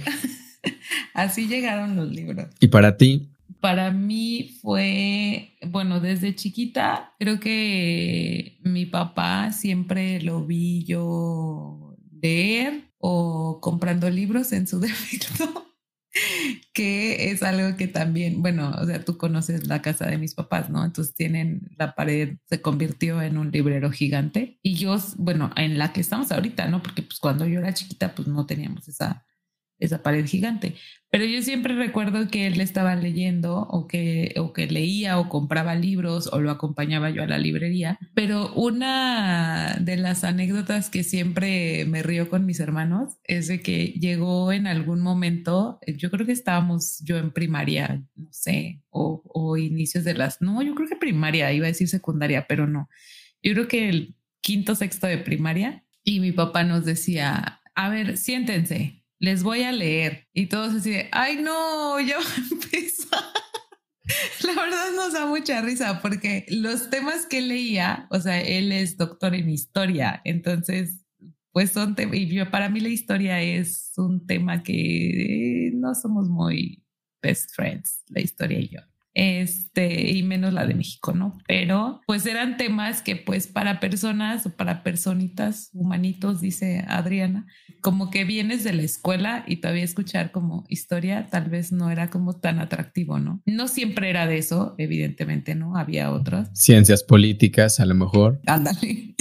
así 1.13 1.47
llegaron 1.47 1.95
los 1.95 2.09
libros. 2.09 2.47
¿Y 2.59 2.67
para 2.67 2.97
ti? 2.97 3.29
para 3.59 3.91
mí 3.91 4.57
fue, 4.61 5.57
bueno, 5.67 5.99
desde 5.99 6.35
chiquita, 6.35 7.13
creo 7.19 7.39
que 7.39 8.59
mi 8.63 8.85
papá 8.85 9.51
siempre 9.51 10.21
lo 10.21 10.45
vi 10.45 10.85
yo 10.85 11.97
leer 12.21 12.89
o 12.97 13.59
comprando 13.61 14.09
libros 14.09 14.51
en 14.53 14.67
su 14.67 14.79
defecto, 14.79 15.68
que 16.73 17.31
es 17.31 17.43
algo 17.43 17.77
que 17.77 17.87
también, 17.87 18.41
bueno, 18.41 18.71
o 18.79 18.85
sea, 18.85 19.03
tú 19.03 19.17
conoces 19.17 19.67
la 19.67 19.81
casa 19.81 20.05
de 20.07 20.17
mis 20.17 20.33
papás, 20.33 20.69
¿no? 20.69 20.83
Entonces 20.83 21.15
tienen, 21.15 21.69
la 21.77 21.95
pared 21.95 22.37
se 22.45 22.61
convirtió 22.61 23.21
en 23.21 23.37
un 23.37 23.51
librero 23.51 23.91
gigante 23.91 24.59
y 24.61 24.75
yo, 24.75 24.97
bueno, 25.17 25.51
en 25.55 25.77
la 25.77 25.93
que 25.93 26.01
estamos 26.01 26.31
ahorita, 26.31 26.67
¿no? 26.67 26.81
Porque 26.81 27.03
pues 27.03 27.19
cuando 27.19 27.45
yo 27.45 27.59
era 27.59 27.73
chiquita, 27.73 28.15
pues 28.15 28.27
no 28.27 28.45
teníamos 28.45 28.87
esa 28.87 29.25
esa 29.79 30.03
pared 30.03 30.25
gigante. 30.25 30.75
Pero 31.11 31.25
yo 31.25 31.41
siempre 31.41 31.73
recuerdo 31.73 32.27
que 32.27 32.45
él 32.45 32.61
estaba 32.61 32.95
leyendo 32.95 33.61
o 33.61 33.87
que, 33.87 34.35
o 34.37 34.53
que 34.53 34.67
leía 34.67 35.17
o 35.17 35.27
compraba 35.27 35.73
libros 35.73 36.29
o 36.31 36.39
lo 36.39 36.51
acompañaba 36.51 37.09
yo 37.09 37.23
a 37.23 37.27
la 37.27 37.39
librería. 37.39 37.97
Pero 38.13 38.53
una 38.53 39.77
de 39.81 39.97
las 39.97 40.23
anécdotas 40.23 40.91
que 40.91 41.03
siempre 41.03 41.85
me 41.85 42.03
río 42.03 42.29
con 42.29 42.45
mis 42.45 42.59
hermanos 42.59 43.15
es 43.23 43.47
de 43.47 43.61
que 43.61 43.87
llegó 43.99 44.51
en 44.51 44.67
algún 44.67 45.01
momento, 45.01 45.79
yo 45.87 46.11
creo 46.11 46.27
que 46.27 46.31
estábamos 46.31 46.99
yo 47.03 47.17
en 47.17 47.31
primaria, 47.31 48.03
no 48.15 48.29
sé, 48.31 48.83
o, 48.91 49.23
o 49.25 49.57
inicios 49.57 50.03
de 50.03 50.13
las, 50.13 50.41
no, 50.41 50.61
yo 50.61 50.75
creo 50.75 50.89
que 50.89 50.95
primaria, 50.95 51.51
iba 51.53 51.65
a 51.65 51.69
decir 51.69 51.87
secundaria, 51.87 52.45
pero 52.47 52.67
no. 52.67 52.87
Yo 53.41 53.53
creo 53.53 53.67
que 53.67 53.89
el 53.89 54.15
quinto, 54.41 54.75
sexto 54.75 55.07
de 55.07 55.17
primaria 55.17 55.85
y 56.03 56.19
mi 56.19 56.31
papá 56.31 56.63
nos 56.63 56.85
decía, 56.85 57.61
a 57.75 57.89
ver, 57.89 58.17
siéntense, 58.17 58.98
les 59.19 59.43
voy 59.43 59.63
a 59.63 59.71
leer. 59.71 60.27
Y 60.33 60.47
todos 60.47 60.73
así 60.73 60.93
ay 61.11 61.41
no, 61.41 61.99
ya 61.99 62.17
va. 62.17 62.23
La 64.43 64.53
verdad 64.53 64.91
nos 64.95 65.13
da 65.13 65.27
mucha 65.27 65.61
risa 65.61 66.01
porque 66.01 66.45
los 66.49 66.89
temas 66.89 67.27
que 67.27 67.41
leía, 67.41 68.07
o 68.09 68.19
sea, 68.19 68.41
él 68.41 68.71
es 68.71 68.97
doctor 68.97 69.35
en 69.35 69.49
historia, 69.49 70.21
entonces, 70.23 71.05
pues 71.51 71.71
son 71.71 71.93
temas, 71.93 72.15
y 72.15 72.27
yo, 72.27 72.49
para 72.49 72.69
mí 72.69 72.79
la 72.79 72.89
historia 72.89 73.39
es 73.41 73.91
un 73.97 74.25
tema 74.25 74.63
que 74.63 75.71
no 75.75 75.93
somos 75.93 76.27
muy 76.27 76.83
best 77.21 77.51
friends, 77.53 78.01
la 78.07 78.21
historia 78.21 78.59
y 78.59 78.69
yo 78.69 78.88
este, 79.19 80.11
y 80.11 80.23
menos 80.23 80.53
la 80.53 80.65
de 80.65 80.75
México, 80.75 81.11
¿no? 81.11 81.37
Pero 81.45 81.99
pues 82.07 82.25
eran 82.25 82.55
temas 82.55 83.01
que 83.01 83.17
pues 83.17 83.47
para 83.47 83.81
personas 83.81 84.45
o 84.45 84.55
para 84.55 84.81
personitas, 84.81 85.71
humanitos, 85.73 86.39
dice 86.39 86.85
Adriana, 86.87 87.45
como 87.81 88.11
que 88.11 88.23
vienes 88.23 88.63
de 88.63 88.71
la 88.71 88.83
escuela 88.83 89.43
y 89.45 89.57
todavía 89.57 89.83
escuchar 89.83 90.31
como 90.31 90.63
historia 90.69 91.27
tal 91.29 91.49
vez 91.49 91.73
no 91.73 91.91
era 91.91 92.09
como 92.09 92.39
tan 92.39 92.59
atractivo, 92.59 93.19
¿no? 93.19 93.41
No 93.45 93.67
siempre 93.67 94.09
era 94.09 94.25
de 94.25 94.37
eso, 94.37 94.75
evidentemente, 94.77 95.53
¿no? 95.53 95.75
Había 95.75 96.13
otros. 96.13 96.47
Ciencias 96.53 97.03
políticas, 97.03 97.81
a 97.81 97.85
lo 97.85 97.95
mejor. 97.95 98.39
Ándale. 98.45 99.15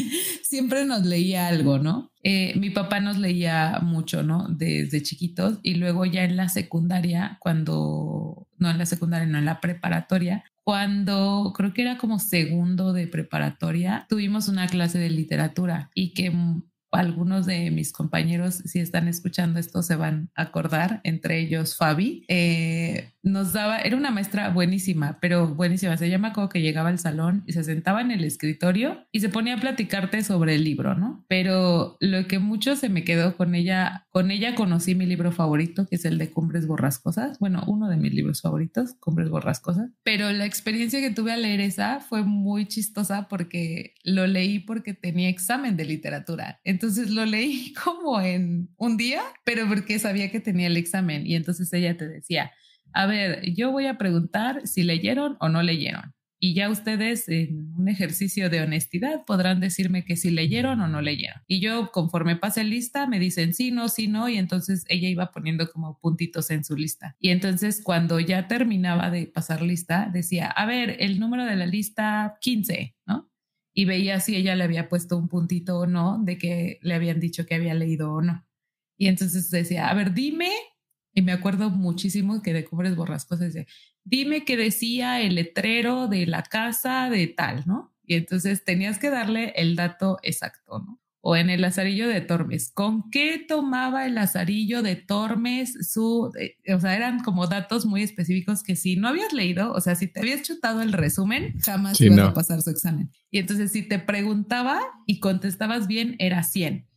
Siempre 0.49 0.87
nos 0.87 1.05
leía 1.05 1.47
algo, 1.47 1.79
¿no? 1.79 2.11
Eh, 2.23 2.55
mi 2.59 2.71
papá 2.71 3.01
nos 3.01 3.19
leía 3.19 3.81
mucho, 3.83 4.23
¿no? 4.23 4.49
Desde 4.49 5.03
chiquitos 5.03 5.59
y 5.63 5.75
luego 5.75 6.07
ya 6.07 6.25
en 6.25 6.39
la 6.39 6.49
secundaria, 6.49 7.37
cuando, 7.39 8.47
no 8.57 8.71
en 8.71 8.79
la 8.79 8.87
secundaria, 8.87 9.27
no 9.27 9.37
en 9.37 9.45
la 9.45 9.61
preparatoria, 9.61 10.45
cuando 10.65 11.53
creo 11.55 11.75
que 11.75 11.83
era 11.83 11.99
como 11.99 12.19
segundo 12.19 12.95
de 12.95 13.07
preparatoria, 13.07 14.07
tuvimos 14.09 14.49
una 14.49 14.69
clase 14.69 14.99
de 14.99 15.11
literatura 15.11 15.91
y 15.95 16.15
que 16.15 16.33
algunos 16.93 17.45
de 17.45 17.71
mis 17.71 17.93
compañeros, 17.93 18.63
si 18.65 18.81
están 18.81 19.07
escuchando 19.07 19.61
esto, 19.61 19.83
se 19.83 19.97
van 19.97 20.31
a 20.35 20.45
acordar, 20.45 21.03
entre 21.05 21.41
ellos 21.41 21.77
Fabi, 21.77 22.25
eh, 22.29 23.11
nos 23.29 23.53
daba, 23.53 23.79
era 23.79 23.97
una 23.97 24.11
maestra 24.11 24.51
buenísima, 24.51 25.19
pero 25.21 25.55
buenísima. 25.55 25.97
Se 25.97 26.11
llama 26.11 26.33
como 26.33 26.49
que 26.49 26.61
llegaba 26.61 26.89
al 26.89 26.99
salón 26.99 27.45
y 27.47 27.53
se 27.53 27.65
sentaba 27.65 28.01
en 28.01 28.11
el 28.11 28.25
escritorio 28.25 29.07
y 29.13 29.21
se 29.21 29.29
ponía 29.29 29.55
a 29.55 29.61
platicarte 29.61 30.23
sobre 30.23 30.55
el 30.55 30.65
libro, 30.65 30.95
¿no? 30.95 31.25
Pero 31.29 31.97
lo 32.01 32.27
que 32.27 32.39
mucho 32.39 32.77
se 32.77 32.89
me 32.89 33.05
quedó 33.05 33.37
con 33.37 33.55
ella, 33.55 34.07
con 34.11 34.31
ella 34.31 34.55
conocí 34.55 34.95
mi 34.95 35.07
libro 35.07 35.33
favorito, 35.33 35.87
que 35.87 35.97
es 35.97 36.05
el 36.05 36.19
de 36.19 36.31
Cumbres 36.31 36.67
Borrascosas. 36.67 37.39
Bueno, 37.39 37.63
uno 37.67 37.89
de 37.89 37.97
mis 37.97 38.13
libros 38.13 38.43
favoritos, 38.43 38.95
Cumbres 39.01 39.29
Borrascosas. 39.29 39.91
Pero 40.03 40.33
la 40.33 40.47
experiencia 40.47 41.01
que 41.01 41.11
tuve 41.11 41.33
al 41.33 41.43
leer 41.43 41.61
esa 41.61 42.01
fue 42.01 42.23
muy 42.23 42.67
chistosa 42.67 43.29
porque 43.29 43.95
lo 44.05 44.27
leí 44.27 44.59
porque 44.61 44.95
tenía 44.95 45.29
examen 45.29 45.77
de 45.77 45.85
literatura. 45.85 46.61
Entonces 46.65 47.11
lo 47.11 47.25
leí 47.27 47.73
como 47.85 48.21
en 48.21 48.71
un 48.77 48.97
día, 48.97 49.23
pero 49.45 49.69
porque 49.69 49.99
sabía 49.99 50.31
que 50.31 50.41
tenía 50.41 50.67
el 50.67 50.77
examen. 50.77 51.27
Y 51.27 51.35
entonces 51.35 51.73
ella 51.73 51.97
te 51.97 52.09
decía, 52.09 52.53
a 52.93 53.07
ver, 53.07 53.55
yo 53.55 53.71
voy 53.71 53.87
a 53.87 53.99
preguntar 53.99 54.67
si 54.67 54.83
leyeron 54.83 55.37
o 55.41 55.49
no 55.49 55.63
leyeron. 55.63 56.15
Y 56.41 56.55
ya 56.55 56.71
ustedes 56.71 57.29
en 57.29 57.75
un 57.77 57.89
ejercicio 57.89 58.49
de 58.49 58.61
honestidad 58.61 59.25
podrán 59.25 59.59
decirme 59.59 60.05
que 60.05 60.17
si 60.17 60.31
leyeron 60.31 60.81
o 60.81 60.87
no 60.87 61.03
leyeron. 61.03 61.43
Y 61.49 61.61
yo 61.61 61.91
conforme 61.91 62.37
pase 62.37 62.63
lista 62.63 63.09
me 63.09 63.19
dicen 63.19 63.55
sí, 63.55 63.73
no, 63.73 63.89
sí, 63.89 64.07
no. 64.07 64.29
Y 64.29 64.39
entonces 64.39 64.85
ella 64.89 65.09
iba 65.09 65.33
poniendo 65.33 65.69
como 65.71 65.99
puntitos 65.99 66.51
en 66.51 66.63
su 66.65 66.77
lista. 66.77 67.17
Y 67.19 67.31
entonces 67.31 67.83
cuando 67.83 68.21
ya 68.21 68.47
terminaba 68.47 69.11
de 69.11 69.27
pasar 69.27 69.63
lista, 69.63 70.09
decía, 70.13 70.49
a 70.49 70.65
ver, 70.65 70.97
el 71.01 71.19
número 71.19 71.45
de 71.45 71.57
la 71.57 71.67
lista 71.67 72.39
15, 72.41 72.95
¿no? 73.07 73.29
Y 73.75 73.85
veía 73.85 74.21
si 74.21 74.37
ella 74.37 74.55
le 74.55 74.65
había 74.65 74.89
puesto 74.89 75.17
un 75.17 75.29
puntito 75.29 75.81
o 75.81 75.87
no 75.87 76.19
de 76.23 76.39
que 76.39 76.79
le 76.83 76.95
habían 76.95 77.19
dicho 77.19 77.47
que 77.47 77.57
había 77.57 77.75
leído 77.75 78.13
o 78.13 78.23
no. 78.23 78.47
Y 78.97 79.09
entonces 79.09 79.51
decía, 79.51 79.89
a 79.89 79.95
ver, 79.95 80.15
dime 80.15 80.51
y 81.15 81.23
me 81.23 81.33
acuerdo 81.33 81.71
muchísimo 81.71 82.43
que 82.43 82.53
de 82.53 82.65
Cumbres 82.65 82.97
Borrascosas 82.97 83.53
dice, 83.53 83.67
dime 84.05 84.45
qué 84.45 84.57
decía 84.57 85.21
el 85.21 85.35
letrero 85.35 86.09
de 86.09 86.27
la 86.27 86.43
casa 86.43 87.11
de 87.11 87.27
tal, 87.27 87.65
¿no? 87.67 87.95
Y 88.05 88.15
entonces 88.15 88.65
tenías 88.65 88.99
que 88.99 89.11
darle 89.11 89.53
el 89.57 89.77
dato 89.77 90.19
exacto, 90.23 90.79
¿no? 90.79 91.01
O 91.21 91.37
en 91.37 91.51
el 91.51 91.61
Lazarillo 91.61 92.09
de 92.09 92.21
Tormes, 92.21 92.71
¿con 92.73 93.11
qué 93.11 93.45
tomaba 93.47 94.07
el 94.07 94.15
Lazarillo 94.15 94.83
de 94.83 94.97
Tormes 94.97 95.93
su, 95.93 96.33
o 96.73 96.81
sea, 96.81 96.97
eran 96.97 97.23
como 97.23 97.49
datos 97.49 97.85
muy 97.85 98.03
específicos 98.03 98.63
que 98.63 98.77
si 98.77 98.97
no 98.97 99.09
habías 99.09 99.33
leído, 99.33 99.73
o 99.73 99.81
sea, 99.81 99.95
si 99.95 100.07
te 100.07 100.21
habías 100.21 100.43
chutado 100.43 100.81
el 100.81 100.93
resumen, 100.93 101.59
jamás 101.61 102.01
ibas 102.01 102.19
a 102.21 102.33
pasar 102.33 102.63
su 102.63 102.71
examen. 102.71 103.11
Y 103.31 103.39
entonces 103.39 103.73
si 103.73 103.83
te 103.83 103.99
preguntaba 103.99 104.81
y 105.07 105.19
contestabas 105.19 105.87
bien, 105.87 106.15
era 106.19 106.45
100. 106.45 106.88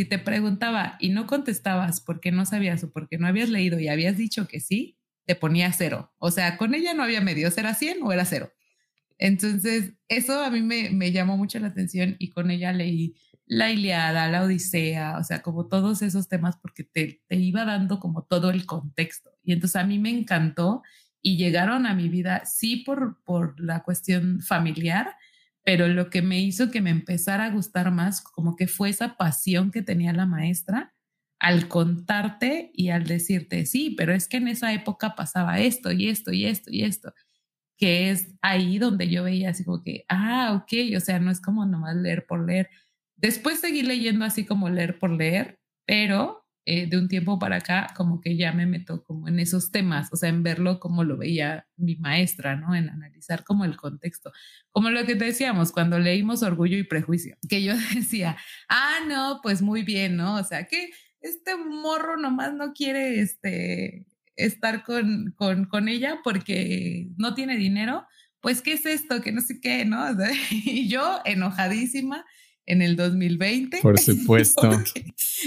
Si 0.00 0.06
te 0.06 0.18
preguntaba 0.18 0.96
y 0.98 1.10
no 1.10 1.26
contestabas 1.26 2.00
porque 2.00 2.32
no 2.32 2.46
sabías 2.46 2.82
o 2.84 2.90
porque 2.90 3.18
no 3.18 3.26
habías 3.26 3.50
leído 3.50 3.78
y 3.78 3.88
habías 3.88 4.16
dicho 4.16 4.48
que 4.48 4.58
sí, 4.58 4.96
te 5.26 5.34
ponía 5.34 5.70
cero. 5.74 6.10
O 6.16 6.30
sea, 6.30 6.56
con 6.56 6.74
ella 6.74 6.94
no 6.94 7.02
había 7.02 7.20
medio, 7.20 7.50
¿era 7.54 7.74
100 7.74 7.98
o 8.02 8.10
era 8.10 8.24
cero? 8.24 8.50
Entonces, 9.18 9.92
eso 10.08 10.42
a 10.42 10.48
mí 10.48 10.62
me, 10.62 10.88
me 10.88 11.12
llamó 11.12 11.36
mucho 11.36 11.58
la 11.58 11.66
atención 11.66 12.16
y 12.18 12.30
con 12.30 12.50
ella 12.50 12.72
leí 12.72 13.14
la 13.44 13.70
Iliada, 13.70 14.26
la 14.28 14.42
Odisea, 14.42 15.18
o 15.18 15.22
sea, 15.22 15.42
como 15.42 15.68
todos 15.68 16.00
esos 16.00 16.30
temas 16.30 16.56
porque 16.56 16.82
te, 16.82 17.20
te 17.26 17.36
iba 17.36 17.66
dando 17.66 18.00
como 18.00 18.22
todo 18.22 18.48
el 18.48 18.64
contexto. 18.64 19.32
Y 19.42 19.52
entonces 19.52 19.76
a 19.76 19.84
mí 19.84 19.98
me 19.98 20.08
encantó 20.08 20.82
y 21.20 21.36
llegaron 21.36 21.84
a 21.84 21.92
mi 21.92 22.08
vida, 22.08 22.46
sí, 22.46 22.76
por, 22.76 23.22
por 23.24 23.60
la 23.60 23.82
cuestión 23.82 24.40
familiar, 24.40 25.14
pero 25.64 25.88
lo 25.88 26.10
que 26.10 26.22
me 26.22 26.40
hizo 26.40 26.70
que 26.70 26.80
me 26.80 26.90
empezara 26.90 27.44
a 27.46 27.50
gustar 27.50 27.90
más, 27.92 28.22
como 28.22 28.56
que 28.56 28.66
fue 28.68 28.90
esa 28.90 29.16
pasión 29.16 29.70
que 29.70 29.82
tenía 29.82 30.12
la 30.12 30.26
maestra 30.26 30.94
al 31.40 31.68
contarte 31.68 32.70
y 32.74 32.90
al 32.90 33.04
decirte, 33.04 33.66
sí, 33.66 33.94
pero 33.96 34.12
es 34.14 34.28
que 34.28 34.38
en 34.38 34.48
esa 34.48 34.72
época 34.74 35.14
pasaba 35.16 35.58
esto 35.60 35.92
y 35.92 36.08
esto 36.08 36.32
y 36.32 36.46
esto 36.46 36.70
y 36.72 36.84
esto, 36.84 37.14
que 37.78 38.10
es 38.10 38.34
ahí 38.42 38.78
donde 38.78 39.08
yo 39.08 39.24
veía 39.24 39.50
así 39.50 39.64
como 39.64 39.82
que, 39.82 40.04
ah, 40.08 40.54
ok, 40.62 40.96
o 40.96 41.00
sea, 41.00 41.18
no 41.20 41.30
es 41.30 41.40
como 41.40 41.66
nomás 41.66 41.96
leer 41.96 42.26
por 42.26 42.46
leer. 42.46 42.70
Después 43.16 43.60
seguí 43.60 43.82
leyendo 43.82 44.24
así 44.24 44.44
como 44.46 44.68
leer 44.70 44.98
por 44.98 45.10
leer, 45.12 45.58
pero 45.86 46.39
eh, 46.66 46.86
de 46.86 46.98
un 46.98 47.08
tiempo 47.08 47.38
para 47.38 47.56
acá, 47.56 47.88
como 47.96 48.20
que 48.20 48.36
ya 48.36 48.52
me 48.52 48.66
meto 48.66 49.02
como 49.02 49.28
en 49.28 49.40
esos 49.40 49.70
temas, 49.70 50.12
o 50.12 50.16
sea, 50.16 50.28
en 50.28 50.42
verlo 50.42 50.78
como 50.78 51.04
lo 51.04 51.16
veía 51.16 51.66
mi 51.76 51.96
maestra, 51.96 52.54
¿no? 52.54 52.74
En 52.74 52.90
analizar 52.90 53.44
como 53.44 53.64
el 53.64 53.76
contexto. 53.76 54.30
Como 54.70 54.90
lo 54.90 55.04
que 55.06 55.14
decíamos 55.14 55.72
cuando 55.72 55.98
leímos 55.98 56.42
Orgullo 56.42 56.76
y 56.76 56.84
Prejuicio, 56.84 57.36
que 57.48 57.62
yo 57.62 57.72
decía, 57.94 58.36
ah, 58.68 58.98
no, 59.08 59.40
pues 59.42 59.62
muy 59.62 59.82
bien, 59.82 60.16
¿no? 60.16 60.36
O 60.36 60.44
sea, 60.44 60.66
que 60.66 60.90
este 61.20 61.56
morro 61.56 62.18
nomás 62.18 62.52
no 62.52 62.72
quiere 62.72 63.20
este, 63.20 64.06
estar 64.36 64.84
con, 64.84 65.32
con, 65.36 65.64
con 65.64 65.88
ella 65.88 66.20
porque 66.22 67.08
no 67.16 67.34
tiene 67.34 67.56
dinero. 67.56 68.06
Pues, 68.40 68.62
¿qué 68.62 68.74
es 68.74 68.86
esto? 68.86 69.22
Que 69.22 69.32
no 69.32 69.40
sé 69.40 69.60
qué, 69.60 69.84
¿no? 69.84 70.04
y 70.50 70.88
yo 70.88 71.20
enojadísima 71.24 72.24
en 72.70 72.82
el 72.82 72.94
2020. 72.96 73.80
Por 73.82 73.98
supuesto. 74.00 74.70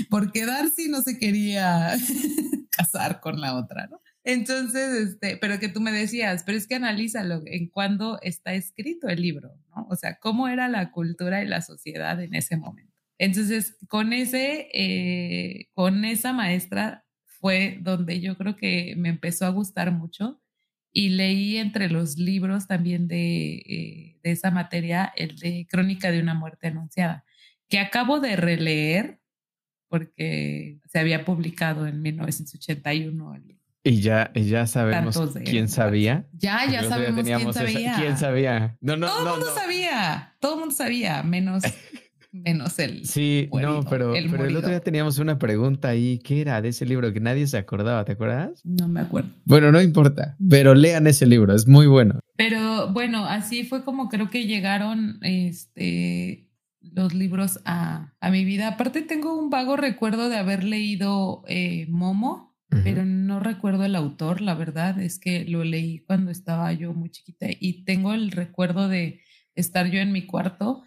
Porque, 0.10 0.46
Darcy 0.46 0.90
no 0.90 1.02
se 1.02 1.18
quería 1.18 1.96
casar 2.70 3.22
con 3.22 3.40
la 3.40 3.56
otra, 3.56 3.88
¿no? 3.88 4.02
Entonces, 4.26 4.94
este, 4.94 5.38
pero 5.38 5.60
que 5.60 5.70
tú 5.70 5.82
me 5.82 5.92
decías, 5.92 6.44
pero 6.46 6.58
es 6.58 6.68
que 6.68 6.76
analízalo 6.76 7.42
en 7.46 7.68
cuándo 7.68 8.20
está 8.22 8.54
escrito 8.54 9.08
el 9.08 9.22
libro, 9.22 9.52
¿no? 9.76 9.88
O 9.90 9.96
sea, 9.96 10.18
cómo 10.20 10.48
era 10.48 10.68
la 10.68 10.92
cultura 10.92 11.44
y 11.44 11.48
la 11.48 11.62
sociedad 11.62 12.22
en 12.22 12.34
ese 12.36 12.56
momento. 12.56 12.94
Entonces, 13.18 13.78
con 13.88 14.14
ese, 14.14 14.70
eh, 14.74 15.70
con 15.74 16.06
esa 16.06 16.34
maestra 16.34 17.06
fue 17.26 17.80
donde 17.82 18.20
yo 18.22 18.38
creo 18.38 18.56
que 18.56 18.96
me 18.98 19.10
empezó 19.10 19.46
a 19.46 19.50
gustar 19.50 19.92
mucho 19.92 20.42
y 20.94 21.10
leí 21.10 21.58
entre 21.58 21.90
los 21.90 22.18
libros 22.18 22.68
también 22.68 23.08
de, 23.08 23.56
eh, 23.56 24.20
de, 24.24 24.32
esa 24.32 24.52
materia 24.52 25.12
el 25.16 25.38
de 25.38 25.68
Crónica 25.70 26.12
de 26.12 26.22
una 26.22 26.36
muerte 26.36 26.68
anunciada, 26.68 27.26
que 27.68 27.80
acabo 27.80 28.20
de 28.20 28.36
releer 28.36 29.20
porque 29.90 30.80
se 30.88 31.00
había 31.00 31.26
publicado 31.26 31.88
en 31.88 32.02
1981 32.02 33.42
y 33.86 34.00
ya, 34.00 34.32
ya 34.34 34.66
sabemos 34.66 35.20
quién 35.44 35.68
sabía. 35.68 36.26
Ya, 36.32 36.66
ya 36.72 36.84
sabemos 36.84 37.26
quién 37.26 37.54
sabía. 37.54 37.96
¿Quién 37.98 38.18
sabía? 38.18 38.78
No, 38.80 38.96
no, 38.96 39.08
todo 39.08 39.20
el 39.20 39.40
mundo 39.40 39.54
sabía, 39.54 40.36
todo 40.40 40.54
el 40.54 40.60
mundo 40.62 40.76
sabía, 40.76 41.22
menos 41.22 41.64
menos 42.34 42.78
el. 42.80 43.06
Sí, 43.06 43.48
no, 43.54 43.84
pero 43.84 44.16
el, 44.16 44.30
pero 44.30 44.46
el 44.46 44.58
otro 44.58 44.70
día 44.70 44.80
teníamos 44.82 45.20
una 45.20 45.38
pregunta 45.38 45.90
ahí. 45.90 46.20
¿Qué 46.20 46.42
era 46.42 46.62
de 46.62 46.70
ese 46.70 46.86
libro 46.86 47.14
que 47.14 47.20
nadie 47.20 47.48
se 47.48 47.58
acordaba? 47.58 48.04
¿Te 48.04 48.14
acuerdas? 48.14 48.62
No 48.66 48.88
me 48.88 49.02
acuerdo. 49.02 49.30
Bueno, 49.46 49.72
no 49.72 49.82
importa, 49.82 50.36
pero 50.50 50.74
lean 50.74 51.08
ese 51.08 51.26
libro, 51.26 51.56
es 51.56 51.68
muy 51.68 51.88
bueno. 51.88 52.20
Pero 52.36 52.92
bueno, 52.92 53.26
así 53.26 53.64
fue 53.64 53.84
como 53.84 54.10
creo 54.10 54.30
que 54.30 54.48
llegaron 54.48 55.20
este, 55.22 56.50
los 56.82 57.14
libros 57.14 57.60
a, 57.66 58.14
a 58.20 58.32
mi 58.32 58.44
vida. 58.44 58.70
Aparte, 58.70 59.02
tengo 59.02 59.38
un 59.38 59.50
vago 59.50 59.78
recuerdo 59.78 60.30
de 60.30 60.38
haber 60.38 60.64
leído 60.64 61.44
eh, 61.48 61.86
Momo. 61.90 62.52
Pero 62.84 63.06
no 63.06 63.40
recuerdo 63.40 63.86
el 63.86 63.96
autor, 63.96 64.42
la 64.42 64.56
verdad 64.56 65.00
es 65.00 65.20
que 65.20 65.46
lo 65.46 65.64
leí 65.64 66.00
cuando 66.00 66.32
estaba 66.32 66.74
yo 66.74 66.92
muy 66.96 67.12
chiquita 67.12 67.46
y 67.52 67.86
tengo 67.86 68.16
el 68.16 68.32
recuerdo 68.32 68.90
de 68.90 69.22
estar 69.54 69.92
yo 69.92 70.00
en 70.00 70.12
mi 70.12 70.26
cuarto 70.26 70.82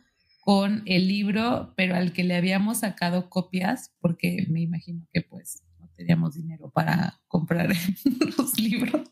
con 0.46 0.84
el 0.86 1.08
libro, 1.08 1.74
pero 1.76 1.96
al 1.96 2.12
que 2.12 2.22
le 2.22 2.36
habíamos 2.36 2.78
sacado 2.78 3.28
copias, 3.28 3.92
porque 3.98 4.46
me 4.48 4.60
imagino 4.60 5.04
que 5.12 5.20
pues 5.20 5.64
no 5.80 5.90
teníamos 5.96 6.34
dinero 6.34 6.70
para 6.70 7.18
comprar 7.26 7.68
los 8.38 8.56
libros, 8.60 9.10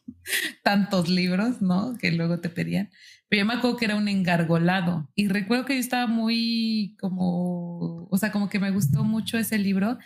tantos 0.62 1.08
libros, 1.08 1.60
¿no? 1.60 1.96
Que 1.98 2.12
luego 2.12 2.38
te 2.38 2.50
pedían. 2.50 2.88
Pero 3.28 3.40
yo 3.40 3.46
me 3.46 3.54
acuerdo 3.54 3.76
que 3.76 3.86
era 3.86 3.96
un 3.96 4.06
engargolado 4.06 5.10
y 5.16 5.26
recuerdo 5.26 5.64
que 5.64 5.74
yo 5.74 5.80
estaba 5.80 6.06
muy 6.06 6.96
como, 7.00 8.06
o 8.08 8.16
sea, 8.16 8.30
como 8.30 8.48
que 8.48 8.60
me 8.60 8.70
gustó 8.70 9.02
mucho 9.02 9.36
ese 9.36 9.58
libro 9.58 9.98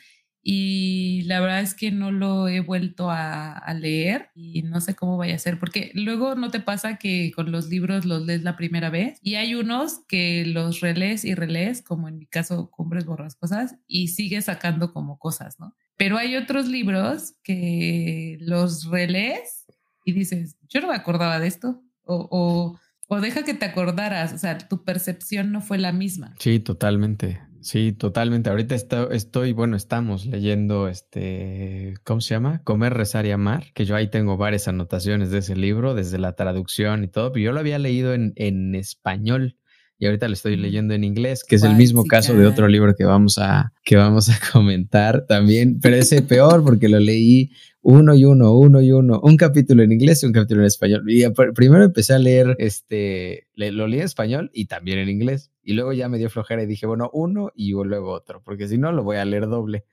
y 0.43 1.23
la 1.23 1.41
verdad 1.41 1.61
es 1.61 1.75
que 1.75 1.91
no 1.91 2.11
lo 2.11 2.49
he 2.49 2.61
vuelto 2.61 3.11
a, 3.11 3.63
leer 3.75 4.31
y 4.35 4.63
no 4.63 4.81
sé 4.81 4.95
cómo 4.95 5.17
vaya 5.17 5.35
a 5.35 5.39
ser, 5.39 5.59
porque 5.59 5.91
luego 5.95 6.35
no 6.35 6.51
te 6.51 6.61
pasa 6.61 6.97
que 6.97 7.31
con 7.35 7.53
los 7.53 7.69
libros 7.69 8.07
los 8.07 8.25
lees 8.25 8.43
la 8.43 8.57
primera 8.57 8.89
vez 8.91 9.19
y 9.23 9.35
hay 9.35 9.55
unos 9.55 10.01
que 10.09 10.45
los 10.47 10.81
relees 10.81 11.25
y 11.25 11.35
relees, 11.35 11.83
como 11.83 12.09
en 12.09 12.19
mi 12.19 12.27
caso 12.27 12.71
Cumbres 12.71 13.05
Borrascosas, 13.05 13.77
y 13.87 14.09
sigues 14.09 14.47
sacando 14.47 14.93
como 14.93 15.19
cosas, 15.19 15.61
¿no? 15.61 15.77
Pero 15.97 16.17
hay 16.17 16.37
otros 16.37 16.67
libros 16.69 17.35
que 17.43 18.39
los 18.41 18.85
relees 18.85 19.67
y 20.05 20.13
dices, 20.13 20.57
yo 20.69 20.81
no 20.81 20.89
me 20.89 20.95
acordaba 20.95 21.39
de 21.41 21.49
esto, 21.49 21.83
o, 22.05 22.29
o, 22.31 22.79
o 23.09 23.21
deja 23.21 23.43
que 23.43 23.55
te 23.55 23.67
acordaras, 23.67 24.33
o 24.33 24.39
sea, 24.39 24.57
tu 24.59 24.85
percepción 24.85 25.53
no 25.53 25.61
fue 25.61 25.79
la 25.79 25.93
misma. 25.93 26.35
Sí, 26.39 26.61
totalmente. 26.61 27.41
Sí, 27.61 27.93
totalmente. 27.93 28.51
Ahorita 28.51 28.75
estoy, 28.75 29.53
bueno, 29.53 29.77
estamos 29.77 30.27
leyendo 30.27 30.89
este, 30.89 31.95
¿cómo 32.05 32.21
se 32.21 32.35
llama? 32.35 32.63
Comer, 32.63 32.95
rezar 32.95 33.27
y 33.27 33.33
amar, 33.33 33.73
que 33.75 33.85
yo 33.85 33.97
ahí 33.97 34.09
tengo 34.09 34.37
varias 34.37 34.69
anotaciones 34.69 35.31
de 35.31 35.39
ese 35.39 35.57
libro, 35.57 35.95
desde 35.95 36.19
la 36.19 36.35
traducción 36.35 37.05
y 37.05 37.09
todo, 37.09 37.33
pero 37.33 37.47
yo 37.47 37.53
lo 37.53 37.61
había 37.61 37.79
leído 37.79 38.15
en, 38.15 38.33
en 38.37 38.75
español 38.75 39.57
y 39.99 40.07
ahorita 40.07 40.29
lo 40.29 40.35
estoy 40.35 40.57
leyendo 40.57 40.95
en 40.95 41.03
inglés, 41.03 41.45
que 41.45 41.57
es 41.57 41.65
el 41.65 41.75
mismo 41.75 42.05
caso 42.05 42.33
de 42.35 42.47
otro 42.47 42.69
libro 42.69 42.95
que 42.95 43.05
vamos 43.05 43.37
a, 43.39 43.73
que 43.85 43.97
vamos 43.97 44.29
a 44.29 44.39
comentar 44.53 45.27
también, 45.27 45.81
pero 45.81 45.97
ese 45.97 46.23
peor 46.23 46.63
porque 46.63 46.89
lo 46.89 47.01
leí 47.01 47.51
uno 47.83 48.15
y 48.15 48.25
uno, 48.25 48.55
uno 48.55 48.81
y 48.81 48.93
uno, 48.93 49.21
un 49.23 49.37
capítulo 49.37 49.83
en 49.83 49.91
inglés 49.91 50.23
y 50.23 50.27
un 50.27 50.33
capítulo 50.33 50.61
en 50.61 50.67
español. 50.67 51.05
Y 51.09 51.25
primero 51.55 51.85
empecé 51.85 52.15
a 52.15 52.19
leer, 52.19 52.55
este, 52.59 53.49
lo 53.55 53.89
leí 53.89 54.01
en 54.01 54.05
español 54.05 54.51
y 54.53 54.67
también 54.67 54.99
en 54.99 55.09
inglés. 55.09 55.51
Y 55.69 55.75
luego 55.75 55.93
ya 55.93 56.09
me 56.09 56.17
dio 56.17 56.31
flojera 56.31 56.63
y 56.63 56.67
dije, 56.67 56.87
bueno, 56.87 57.11
uno 57.13 57.53
y 57.55 57.73
luego 57.73 58.11
otro, 58.13 58.43
porque 58.43 58.67
si 58.69 58.79
no 58.79 58.91
lo 58.91 59.05
voy 59.05 59.19
a 59.19 59.27
leer 59.27 59.49
doble. 59.49 59.85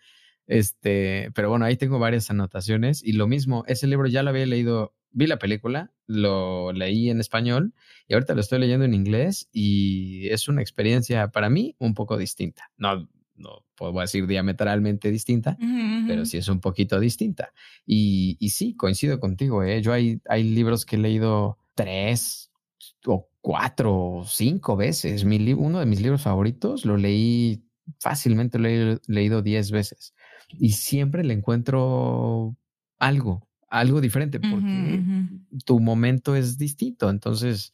Este, 0.48 1.32
pero 1.36 1.50
bueno, 1.50 1.66
ahí 1.66 1.76
tengo 1.76 2.00
varias 2.00 2.32
anotaciones 2.32 3.04
y 3.04 3.12
lo 3.12 3.28
mismo, 3.28 3.66
ese 3.68 3.86
libro 3.86 4.08
ya 4.08 4.24
lo 4.24 4.30
había 4.30 4.46
leído, 4.46 4.96
vi 5.12 5.28
la 5.28 5.38
película, 5.38 5.92
lo 6.08 6.72
leí 6.72 7.10
en 7.10 7.20
español 7.20 7.74
y 8.08 8.14
ahorita 8.14 8.36
lo 8.36 8.40
estoy 8.40 8.60
leyendo 8.60 8.86
en 8.86 8.94
inglés 8.94 9.50
y 9.52 10.30
es 10.30 10.48
una 10.48 10.62
experiencia 10.62 11.28
para 11.28 11.50
mí 11.50 11.76
un 11.78 11.94
poco 11.94 12.16
distinta. 12.16 12.72
No, 12.78 13.10
no 13.36 13.66
puedo 13.76 14.00
decir 14.00 14.28
diametralmente 14.28 15.12
distinta, 15.12 15.58
pero 16.08 16.24
sí 16.24 16.38
es 16.38 16.48
un 16.48 16.62
poquito 16.62 17.02
distinta. 17.02 17.52
Y, 17.86 18.38
y 18.40 18.52
sí, 18.52 18.78
coincido 18.78 19.20
contigo, 19.20 19.62
¿eh? 19.62 19.82
Yo 19.82 19.92
hay, 19.92 20.22
hay 20.30 20.46
libros 20.46 20.86
que 20.86 20.96
he 20.96 21.00
leído 21.00 21.58
tres 21.74 22.50
o 23.06 23.28
cuatro 23.46 23.96
o 23.96 24.26
cinco 24.26 24.76
veces. 24.76 25.24
Mi, 25.24 25.54
uno 25.54 25.80
de 25.80 25.86
mis 25.86 26.02
libros 26.02 26.24
favoritos 26.24 26.84
lo 26.84 26.98
leí 26.98 27.64
fácilmente, 28.00 28.58
lo 28.58 28.68
he 28.68 28.98
leído 29.06 29.44
diez 29.44 29.70
veces 29.70 30.16
y 30.50 30.72
siempre 30.72 31.24
le 31.24 31.36
encuentro 31.36 32.58
algo, 32.98 33.48
algo 33.70 34.02
diferente, 34.02 34.40
porque 34.40 35.00
tu 35.64 35.80
momento 35.80 36.36
es 36.36 36.58
distinto. 36.58 37.08
Entonces, 37.12 37.72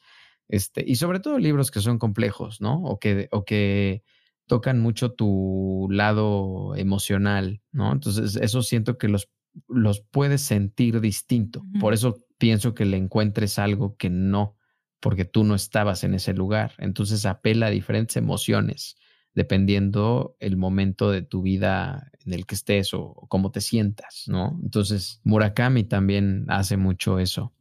este, 0.50 0.84
y 0.86 0.96
sobre 0.96 1.22
todo 1.22 1.40
libros 1.40 1.72
que 1.72 1.80
son 1.80 2.00
complejos, 2.00 2.60
¿no? 2.60 2.84
O 2.84 3.00
que, 3.00 3.30
o 3.32 3.46
que 3.46 4.04
tocan 4.48 4.82
mucho 4.82 5.14
tu 5.14 5.88
lado 5.90 6.76
emocional, 6.76 7.62
¿no? 7.72 7.94
Entonces, 7.94 8.36
eso 8.36 8.62
siento 8.62 8.98
que 8.98 9.08
los, 9.08 9.30
los 9.70 10.02
puedes 10.02 10.42
sentir 10.42 11.00
distinto. 11.00 11.64
Por 11.80 11.94
eso 11.94 12.18
pienso 12.38 12.74
que 12.74 12.84
le 12.84 12.98
encuentres 12.98 13.58
algo 13.58 13.96
que 13.96 14.10
no, 14.10 14.58
porque 15.02 15.26
tú 15.26 15.44
no 15.44 15.56
estabas 15.56 16.06
en 16.06 16.14
ese 16.14 16.34
lugar. 16.34 16.74
Entonces 16.78 17.26
apela 17.26 17.68
a 17.68 17.72
diferentes 17.72 18.16
emociones 18.16 18.96
dependiendo 19.34 20.36
el 20.40 20.58
momento 20.58 21.12
de 21.12 21.22
tu 21.22 21.42
vida 21.42 22.12
en 22.26 22.34
el 22.34 22.46
que 22.46 22.56
estés 22.56 22.94
o, 22.94 23.14
cómo 23.30 23.52
te 23.52 23.62
sientas, 23.62 24.26
¿no? 24.28 24.60
Entonces, 24.62 25.22
Murakami 25.24 25.84
también 25.84 26.46
hace 26.50 26.78
mucho 26.78 27.20
eso. 27.20 27.54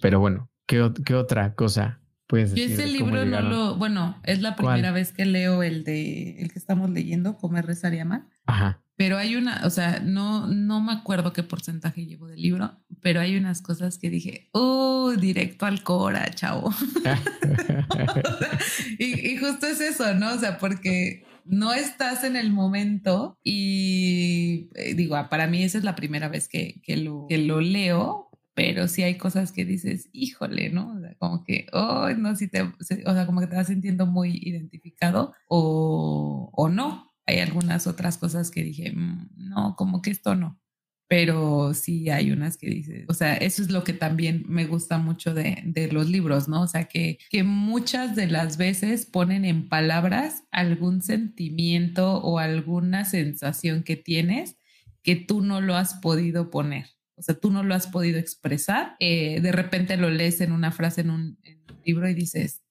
Pero 0.00 0.20
bueno, 0.20 0.50
¿qué, 0.66 0.90
qué 1.04 1.14
otra 1.14 1.54
cosa 1.54 2.00
puedes 2.26 2.50
decir? 2.50 2.68
Yo 2.68 2.74
ese 2.74 2.92
libro 2.92 3.24
no 3.24 3.40
lo, 3.40 3.76
bueno, 3.76 4.20
es 4.24 4.42
la 4.42 4.56
primera 4.56 4.90
vez 4.90 5.12
que 5.12 5.24
leo 5.24 5.62
el 5.62 5.84
de 5.84 6.40
el 6.40 6.52
que 6.52 6.58
estamos 6.58 6.90
leyendo, 6.90 7.36
Comer, 7.36 7.66
Rezar 7.66 7.94
y 7.94 8.00
Amar. 8.00 8.26
Ajá. 8.46 8.81
Pero 8.96 9.16
hay 9.16 9.36
una, 9.36 9.62
o 9.64 9.70
sea, 9.70 10.00
no, 10.00 10.46
no 10.46 10.80
me 10.80 10.92
acuerdo 10.92 11.32
qué 11.32 11.42
porcentaje 11.42 12.04
llevo 12.04 12.28
del 12.28 12.42
libro, 12.42 12.78
pero 13.00 13.20
hay 13.20 13.36
unas 13.36 13.62
cosas 13.62 13.98
que 13.98 14.10
dije, 14.10 14.48
oh, 14.52 15.12
directo 15.18 15.64
al 15.66 15.82
Cora, 15.82 16.30
chavo. 16.30 16.72
y, 18.98 19.36
justo 19.38 19.66
es 19.66 19.80
eso, 19.80 20.14
¿no? 20.14 20.34
O 20.34 20.38
sea, 20.38 20.58
porque 20.58 21.24
no 21.44 21.72
estás 21.72 22.22
en 22.22 22.36
el 22.36 22.52
momento 22.52 23.38
y 23.42 24.68
eh, 24.74 24.94
digo, 24.94 25.16
ah, 25.16 25.28
para 25.30 25.46
mí 25.46 25.62
esa 25.64 25.78
es 25.78 25.84
la 25.84 25.96
primera 25.96 26.28
vez 26.28 26.46
que, 26.48 26.80
que, 26.82 26.98
lo, 26.98 27.26
que 27.28 27.38
lo 27.38 27.60
leo, 27.62 28.28
pero 28.54 28.88
sí 28.88 29.02
hay 29.02 29.16
cosas 29.16 29.52
que 29.52 29.64
dices, 29.64 30.10
híjole, 30.12 30.68
¿no? 30.68 30.94
O 30.94 31.00
sea, 31.00 31.14
como 31.18 31.44
que, 31.44 31.66
oh, 31.72 32.10
no, 32.10 32.36
si 32.36 32.46
te, 32.46 32.60
o 32.60 32.74
sea, 32.84 33.26
como 33.26 33.40
que 33.40 33.46
te 33.46 33.56
vas 33.56 33.68
sintiendo 33.68 34.04
muy 34.04 34.38
identificado 34.42 35.32
o, 35.48 36.50
o 36.52 36.68
no 36.68 37.11
hay 37.26 37.38
algunas 37.38 37.86
otras 37.86 38.18
cosas 38.18 38.50
que 38.50 38.62
dije, 38.62 38.92
mm, 38.92 39.30
no, 39.36 39.76
como 39.76 40.02
que 40.02 40.10
esto 40.10 40.34
no. 40.34 40.60
Pero 41.08 41.74
sí 41.74 42.08
hay 42.08 42.32
unas 42.32 42.56
que 42.56 42.68
dices, 42.68 43.04
o 43.08 43.14
sea, 43.14 43.34
eso 43.34 43.60
es 43.62 43.70
lo 43.70 43.84
que 43.84 43.92
también 43.92 44.44
me 44.48 44.64
gusta 44.64 44.96
mucho 44.96 45.34
de, 45.34 45.62
de 45.64 45.92
los 45.92 46.08
libros, 46.08 46.48
¿no? 46.48 46.62
O 46.62 46.66
sea, 46.66 46.84
que, 46.84 47.18
que 47.30 47.42
muchas 47.42 48.16
de 48.16 48.28
las 48.28 48.56
veces 48.56 49.04
ponen 49.04 49.44
en 49.44 49.68
palabras 49.68 50.44
algún 50.50 51.02
sentimiento 51.02 52.18
o 52.22 52.38
alguna 52.38 53.04
sensación 53.04 53.82
que 53.82 53.96
tienes 53.96 54.56
que 55.02 55.16
tú 55.16 55.42
no 55.42 55.60
lo 55.60 55.76
has 55.76 55.94
podido 55.94 56.50
poner. 56.50 56.86
O 57.16 57.22
sea, 57.22 57.38
tú 57.38 57.50
no 57.50 57.62
lo 57.62 57.74
has 57.74 57.86
podido 57.86 58.18
expresar. 58.18 58.96
Eh, 58.98 59.40
de 59.40 59.52
repente 59.52 59.96
lo 59.96 60.10
lees 60.10 60.40
en 60.40 60.52
una 60.52 60.72
frase 60.72 61.02
en 61.02 61.10
un, 61.10 61.38
libro 61.84 62.08
y 62.08 62.14
dices, 62.14 62.62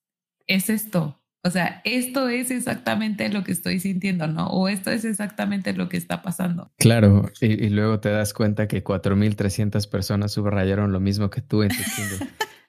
es 0.47 0.69
esto. 0.69 1.20
O 1.43 1.49
sea, 1.49 1.81
esto 1.85 2.29
es 2.29 2.51
exactamente 2.51 3.27
lo 3.29 3.43
que 3.43 3.51
estoy 3.51 3.79
sintiendo, 3.79 4.27
¿no? 4.27 4.47
O 4.47 4.67
esto 4.67 4.91
es 4.91 5.05
exactamente 5.05 5.73
lo 5.73 5.89
que 5.89 5.97
está 5.97 6.21
pasando. 6.21 6.71
Claro, 6.77 7.31
y, 7.41 7.69
luego 7.69 7.99
te 7.99 8.09
das 8.09 8.33
cuenta 8.33 8.67
que 8.67 8.83
4.300 8.83 9.89
personas 9.89 10.33
subrayaron 10.33 10.91
lo 10.91 10.99
mismo 10.99 11.31
que 11.31 11.41
tú 11.41 11.63
en 11.63 11.69
tu 11.69 11.75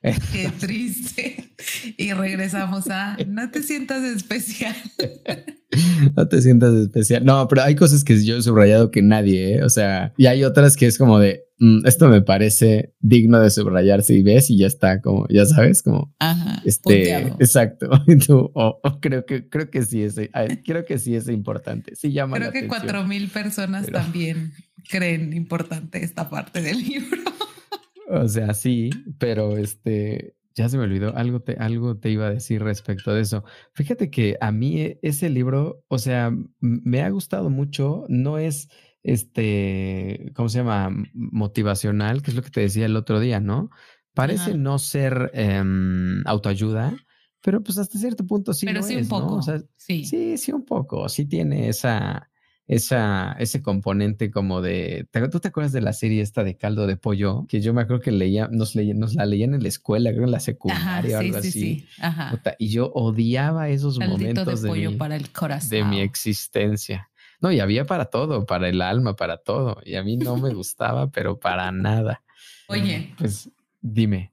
Qué 0.33 0.51
triste. 0.59 1.55
Y 1.97 2.13
regresamos 2.13 2.89
a 2.89 3.17
no 3.27 3.51
te 3.51 3.63
sientas 3.63 4.03
especial. 4.03 4.75
no 6.17 6.27
te 6.27 6.41
sientas 6.41 6.73
especial. 6.75 7.25
No, 7.25 7.47
pero 7.49 7.63
hay 7.63 7.77
cosas 7.77 8.03
que 8.03 8.25
yo 8.25 8.39
he 8.39 8.43
subrayado 8.43 8.91
que 8.91 9.03
nadie, 9.03 9.57
¿eh? 9.57 9.63
o 9.63 9.69
sea, 9.69 10.13
y 10.17 10.27
hay 10.27 10.45
otras 10.45 10.77
que 10.77 10.87
es 10.87 10.99
como 10.99 11.19
de 11.19 11.45
mm, 11.63 11.87
esto 11.87 12.09
me 12.09 12.23
parece 12.23 12.93
digno 13.01 13.39
de 13.41 13.51
subrayarse 13.51 14.15
y 14.15 14.23
ves 14.23 14.51
y 14.51 14.59
ya 14.59 14.67
está, 14.67 15.01
como 15.01 15.27
ya 15.29 15.47
sabes, 15.47 15.83
como 15.83 16.13
Ajá, 16.19 16.61
este, 16.65 17.29
exacto. 17.39 17.91
creo 19.01 19.25
que 19.27 19.49
creo 19.49 19.71
que 19.71 19.83
sí 19.83 20.03
es, 20.03 20.17
creo 20.65 20.85
que 20.85 20.99
sí 20.99 21.15
es 21.15 21.29
importante. 21.29 21.95
Sí 21.97 22.13
llama 22.13 22.37
Creo 22.37 22.53
que 22.53 22.67
cuatro 22.67 23.05
mil 23.05 23.29
personas 23.29 23.87
también 23.87 24.53
creen 24.89 25.33
importante 25.33 26.03
esta 26.03 26.29
parte 26.29 26.61
del 26.61 26.79
libro. 26.89 27.23
O 28.09 28.29
sea, 28.29 28.53
sí, 28.55 28.91
pero 29.19 29.57
este, 29.57 30.35
ya 30.55 30.69
se 30.69 30.77
me 30.77 30.85
olvidó, 30.85 31.17
algo 31.17 31.41
te, 31.41 31.55
algo 31.55 31.97
te 31.97 32.11
iba 32.11 32.27
a 32.27 32.31
decir 32.31 32.63
respecto 32.63 33.15
de 33.15 33.23
eso. 33.23 33.45
Fíjate 33.75 34.11
que 34.11 34.37
a 34.41 34.53
mí 34.53 34.81
e, 34.81 34.99
ese 35.03 35.31
libro, 35.31 35.85
o 35.89 35.99
sea, 35.99 36.33
me 36.61 37.03
ha 37.03 37.11
gustado 37.11 37.51
mucho, 37.51 38.05
no 38.09 38.39
es 38.39 38.69
este, 39.03 40.33
¿cómo 40.35 40.49
se 40.49 40.59
llama? 40.59 40.91
Motivacional, 41.13 42.23
que 42.23 42.31
es 42.31 42.37
lo 42.37 42.43
que 42.43 42.51
te 42.51 42.61
decía 42.61 42.87
el 42.87 42.97
otro 42.97 43.21
día, 43.21 43.41
¿no? 43.41 43.71
Parece 44.15 44.57
no 44.59 44.79
ser 44.79 45.31
em, 45.33 46.23
autoayuda, 46.27 46.95
pero 47.41 47.63
pues 47.63 47.79
hasta 47.79 47.99
cierto 47.99 48.27
punto 48.27 48.53
sí. 48.55 48.67
Pero 48.67 48.83
sí 48.83 48.97
un 48.97 49.09
poco. 49.09 49.41
sí. 49.77 50.05
sí, 50.05 50.37
sí, 50.39 50.53
un 50.53 50.65
poco. 50.65 51.09
Sí 51.09 51.25
tiene 51.25 51.69
esa, 51.69 52.31
esa, 52.67 53.33
ese 53.39 53.63
componente 53.63 54.31
como 54.31 54.61
de. 54.61 55.09
¿Tú 55.31 55.41
te 55.41 55.49
acuerdas 55.49 55.73
de 55.73 55.81
la 55.81 55.93
serie 55.93 56.23
esta 56.23 56.45
de 56.45 56.57
caldo 56.57 56.87
de 56.87 56.97
pollo? 56.97 57.47
Que 57.49 57.61
yo 57.61 57.75
me 57.75 57.83
acuerdo 57.83 58.03
que 58.03 58.13
leía, 58.13 58.49
nos, 58.49 58.77
leía, 58.77 58.95
nos 58.95 59.15
la 59.15 59.27
leían 59.27 59.55
en 59.55 59.63
la 59.63 59.69
escuela, 59.69 60.11
creo 60.13 60.25
en 60.25 60.31
la 60.31 60.41
secundaria 60.41 61.17
o 61.17 61.21
algo 61.21 61.39
así. 61.39 61.51
Sí, 61.51 61.87
Ajá. 61.99 62.41
Y 62.59 62.69
yo 62.69 62.93
odiaba 62.95 63.69
esos 63.71 63.99
momentos 63.99 64.63
de, 64.63 64.69
pollo 64.69 64.97
para 64.97 65.17
el 65.17 65.31
corazón. 65.33 65.71
de 65.71 65.85
mi 65.85 66.01
existencia. 66.01 67.11
No, 67.43 67.53
y 67.53 67.61
había 67.61 67.85
para 67.85 68.07
todo, 68.07 68.47
para 68.47 68.69
el 68.69 68.81
alma, 68.81 69.17
para 69.17 69.37
todo. 69.37 69.81
Y 69.85 69.97
a 69.97 70.05
mí 70.05 70.17
no 70.17 70.37
me 70.37 70.55
gustaba, 70.55 71.11
pero 71.11 71.39
para 71.39 71.71
nada. 71.73 72.23
Oye. 72.69 73.15
Pues 73.19 73.51
dime. 73.81 74.33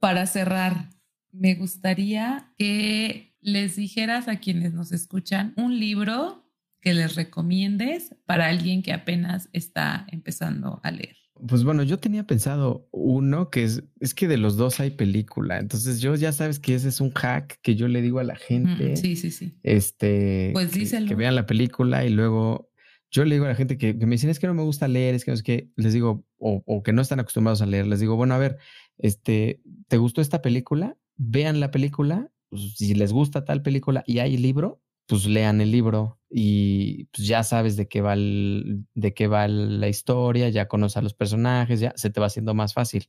Para 0.00 0.26
cerrar, 0.26 0.90
me 1.30 1.54
gustaría 1.54 2.52
que 2.56 3.36
les 3.40 3.76
dijeras 3.76 4.26
a 4.26 4.40
quienes 4.40 4.72
nos 4.72 4.90
escuchan 4.90 5.52
un 5.56 5.78
libro 5.78 6.46
que 6.80 6.94
les 6.94 7.14
recomiendes 7.16 8.14
para 8.26 8.46
alguien 8.46 8.82
que 8.82 8.92
apenas 8.92 9.48
está 9.52 10.06
empezando 10.08 10.80
a 10.82 10.90
leer? 10.90 11.16
Pues 11.46 11.64
bueno, 11.64 11.82
yo 11.82 11.98
tenía 11.98 12.26
pensado 12.26 12.88
uno 12.92 13.50
que 13.50 13.64
es, 13.64 13.82
es 14.00 14.14
que 14.14 14.28
de 14.28 14.38
los 14.38 14.56
dos 14.56 14.80
hay 14.80 14.90
película. 14.90 15.58
Entonces 15.58 16.00
yo 16.00 16.14
ya 16.14 16.32
sabes 16.32 16.58
que 16.58 16.74
ese 16.74 16.88
es 16.88 17.00
un 17.00 17.10
hack 17.12 17.58
que 17.62 17.74
yo 17.74 17.88
le 17.88 18.02
digo 18.02 18.18
a 18.18 18.24
la 18.24 18.36
gente. 18.36 18.96
sí, 18.96 19.16
sí, 19.16 19.30
sí. 19.30 19.58
Este, 19.62 20.50
pues 20.52 20.70
que, 20.70 21.14
vean 21.14 21.34
la 21.34 21.46
película 21.46 22.04
y 22.04 22.10
luego 22.10 22.70
yo 23.10 23.24
le 23.24 23.34
digo 23.34 23.44
a 23.44 23.48
la 23.48 23.54
gente 23.54 23.78
que, 23.78 23.94
me 23.94 24.16
dicen 24.16 24.30
es 24.30 24.38
que 24.38 24.46
no 24.46 24.54
me 24.54 24.62
gusta 24.62 24.88
leer, 24.88 25.14
es 25.14 25.24
que 25.24 25.30
no 25.30 25.34
es 25.34 25.42
que 25.42 25.70
les 25.76 25.92
digo, 25.92 26.24
o, 26.38 26.62
o, 26.66 26.82
que 26.82 26.92
no 26.92 27.02
están 27.02 27.20
acostumbrados 27.20 27.62
a 27.62 27.66
leer, 27.66 27.86
les 27.86 28.00
digo, 28.00 28.16
bueno, 28.16 28.34
a 28.34 28.38
ver, 28.38 28.58
este, 28.98 29.62
¿te 29.88 29.96
gustó 29.96 30.20
esta 30.20 30.42
película? 30.42 30.96
Vean 31.16 31.60
la 31.60 31.70
película, 31.70 32.30
pues, 32.50 32.74
si 32.76 32.94
les 32.94 33.12
gusta 33.12 33.44
tal 33.44 33.62
película 33.62 34.04
y 34.06 34.18
hay 34.18 34.36
libro, 34.36 34.82
pues 35.06 35.26
lean 35.26 35.60
el 35.60 35.70
libro 35.70 36.15
y 36.28 37.04
pues 37.06 37.26
ya 37.26 37.42
sabes 37.42 37.76
de 37.76 37.88
qué 37.88 38.00
va 38.00 38.16
de 38.16 39.14
qué 39.14 39.26
va 39.26 39.48
la 39.48 39.88
historia, 39.88 40.48
ya 40.48 40.68
conoces 40.68 40.96
a 40.96 41.02
los 41.02 41.14
personajes, 41.14 41.80
ya 41.80 41.92
se 41.96 42.10
te 42.10 42.20
va 42.20 42.26
haciendo 42.26 42.54
más 42.54 42.74
fácil. 42.74 43.06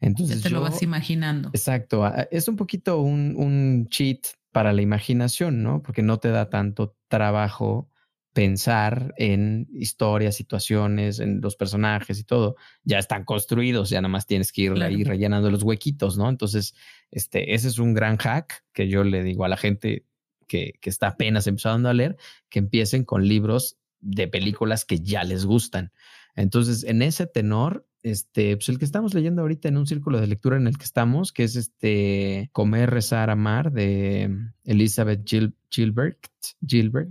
Entonces 0.00 0.42
ya 0.42 0.48
te 0.48 0.50
lo 0.50 0.60
vas 0.60 0.82
imaginando. 0.82 1.50
Exacto, 1.52 2.10
es 2.30 2.48
un 2.48 2.56
poquito 2.56 3.00
un, 3.00 3.34
un 3.36 3.88
cheat 3.88 4.26
para 4.52 4.72
la 4.72 4.82
imaginación, 4.82 5.62
¿no? 5.62 5.82
Porque 5.82 6.02
no 6.02 6.18
te 6.18 6.30
da 6.30 6.48
tanto 6.48 6.96
trabajo 7.08 7.90
pensar 8.32 9.12
en 9.16 9.68
historias, 9.72 10.36
situaciones, 10.36 11.18
en 11.18 11.40
los 11.40 11.56
personajes 11.56 12.18
y 12.18 12.24
todo. 12.24 12.56
Ya 12.84 12.98
están 12.98 13.24
construidos, 13.24 13.90
ya 13.90 14.00
nada 14.00 14.10
más 14.10 14.26
tienes 14.26 14.52
que 14.52 14.62
ir 14.62 14.82
ahí 14.82 15.02
rellenando 15.02 15.50
los 15.50 15.62
huequitos, 15.62 16.16
¿no? 16.16 16.28
Entonces, 16.28 16.74
este, 17.10 17.54
ese 17.54 17.68
es 17.68 17.78
un 17.78 17.92
gran 17.92 18.16
hack 18.18 18.64
que 18.72 18.88
yo 18.88 19.02
le 19.02 19.22
digo 19.24 19.44
a 19.44 19.48
la 19.48 19.56
gente, 19.56 20.06
que, 20.50 20.74
está 20.82 21.08
apenas 21.08 21.46
empezando 21.46 21.88
a 21.88 21.94
leer, 21.94 22.16
que 22.48 22.58
empiecen 22.58 23.04
con 23.04 23.26
libros 23.26 23.78
de 24.00 24.26
películas 24.26 24.84
que 24.84 24.98
ya 24.98 25.22
les 25.22 25.46
gustan. 25.46 25.92
Entonces, 26.34 26.82
en 26.84 27.02
ese 27.02 27.26
tenor, 27.26 27.86
este, 28.02 28.56
pues 28.56 28.68
el 28.68 28.78
que 28.78 28.84
estamos 28.84 29.14
leyendo 29.14 29.42
ahorita 29.42 29.68
en 29.68 29.76
un 29.76 29.86
círculo 29.86 30.20
de 30.20 30.26
lectura 30.26 30.56
en 30.56 30.66
el 30.66 30.76
que 30.76 30.84
estamos, 30.84 31.32
que 31.32 31.44
es 31.44 31.54
este 31.54 32.50
Comer, 32.52 32.90
Rezar, 32.90 33.30
Amar 33.30 33.70
de 33.72 34.36
Elizabeth 34.64 35.22
Gilbert, 35.70 36.18
Gilbert 36.66 37.10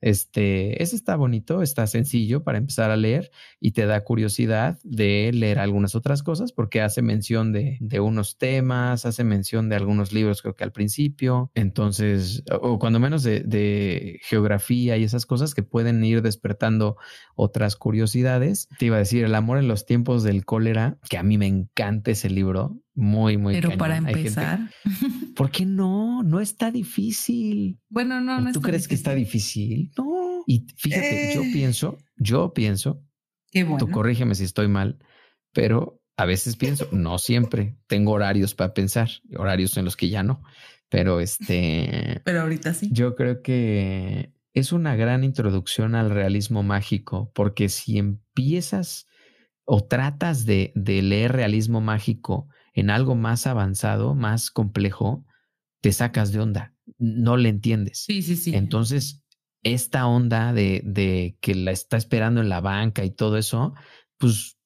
este, 0.00 0.82
ese 0.82 0.96
está 0.96 1.16
bonito, 1.16 1.62
está 1.62 1.86
sencillo 1.86 2.42
para 2.44 2.58
empezar 2.58 2.90
a 2.90 2.96
leer 2.96 3.30
y 3.60 3.72
te 3.72 3.86
da 3.86 4.04
curiosidad 4.04 4.78
de 4.84 5.30
leer 5.32 5.58
algunas 5.58 5.94
otras 5.94 6.22
cosas 6.22 6.52
porque 6.52 6.80
hace 6.80 7.02
mención 7.02 7.52
de, 7.52 7.78
de 7.80 8.00
unos 8.00 8.38
temas, 8.38 9.06
hace 9.06 9.24
mención 9.24 9.68
de 9.68 9.76
algunos 9.76 10.12
libros 10.12 10.42
creo 10.42 10.54
que 10.54 10.64
al 10.64 10.72
principio, 10.72 11.50
entonces, 11.54 12.42
o 12.60 12.78
cuando 12.78 13.00
menos 13.00 13.22
de, 13.22 13.40
de 13.40 14.20
geografía 14.22 14.96
y 14.96 15.04
esas 15.04 15.26
cosas 15.26 15.54
que 15.54 15.62
pueden 15.62 16.04
ir 16.04 16.22
despertando 16.22 16.96
otras 17.34 17.76
curiosidades. 17.76 18.68
Te 18.78 18.86
iba 18.86 18.96
a 18.96 19.00
decir, 19.00 19.24
El 19.24 19.34
amor 19.34 19.58
en 19.58 19.68
los 19.68 19.86
tiempos 19.86 20.22
del 20.22 20.44
cólera, 20.44 20.98
que 21.08 21.18
a 21.18 21.22
mí 21.22 21.38
me 21.38 21.46
encanta 21.46 22.10
ese 22.10 22.30
libro, 22.30 22.76
muy, 22.98 23.36
muy 23.36 23.54
Pero 23.54 23.78
para 23.78 23.96
empezar. 23.96 24.58
¿Por 25.36 25.52
qué 25.52 25.64
no? 25.64 26.24
No 26.24 26.40
está 26.40 26.72
difícil. 26.72 27.78
Bueno, 27.88 28.20
no, 28.20 28.40
no 28.40 28.50
¿Tú 28.50 28.60
crees 28.60 28.88
que 28.88 28.96
está 28.96 29.14
difícil? 29.14 29.92
No. 29.96 30.42
Y 30.48 30.66
fíjate, 30.76 31.32
yo 31.32 31.42
eh. 31.42 31.50
pienso, 31.52 31.98
yo 32.16 32.52
pienso, 32.52 33.00
Qué 33.52 33.62
bueno. 33.62 33.78
tú 33.78 33.92
corrígeme 33.92 34.34
si 34.34 34.42
estoy 34.42 34.66
mal, 34.66 34.98
pero 35.52 36.02
a 36.16 36.24
veces 36.24 36.56
pienso, 36.56 36.88
no 36.90 37.18
siempre, 37.18 37.76
tengo 37.86 38.10
horarios 38.10 38.56
para 38.56 38.74
pensar, 38.74 39.08
horarios 39.36 39.76
en 39.76 39.84
los 39.84 39.96
que 39.96 40.08
ya 40.08 40.24
no, 40.24 40.42
pero 40.88 41.20
este... 41.20 42.20
Pero 42.24 42.40
ahorita 42.40 42.74
sí. 42.74 42.88
Yo 42.90 43.14
creo 43.14 43.42
que 43.42 44.32
es 44.54 44.72
una 44.72 44.96
gran 44.96 45.22
introducción 45.22 45.94
al 45.94 46.10
realismo 46.10 46.64
mágico, 46.64 47.30
porque 47.32 47.68
si 47.68 47.98
empiezas 47.98 49.06
o 49.64 49.84
tratas 49.84 50.46
de, 50.46 50.72
de 50.74 51.00
leer 51.02 51.30
realismo 51.30 51.80
mágico 51.80 52.48
en 52.78 52.90
algo 52.90 53.14
más 53.14 53.46
avanzado, 53.46 54.14
más 54.14 54.50
complejo, 54.50 55.24
te 55.80 55.92
sacas 55.92 56.30
de 56.32 56.40
onda, 56.40 56.74
no 56.98 57.36
le 57.36 57.48
entiendes. 57.48 58.04
Sí, 58.04 58.22
sí, 58.22 58.36
sí. 58.36 58.54
Entonces, 58.54 59.22
esta 59.62 60.06
onda 60.06 60.52
de, 60.52 60.82
de 60.84 61.36
que 61.40 61.54
la 61.54 61.72
está 61.72 61.96
esperando 61.96 62.40
en 62.40 62.48
la 62.48 62.60
banca 62.60 63.04
y 63.04 63.10
todo 63.10 63.36
eso, 63.36 63.74
pues 64.16 64.58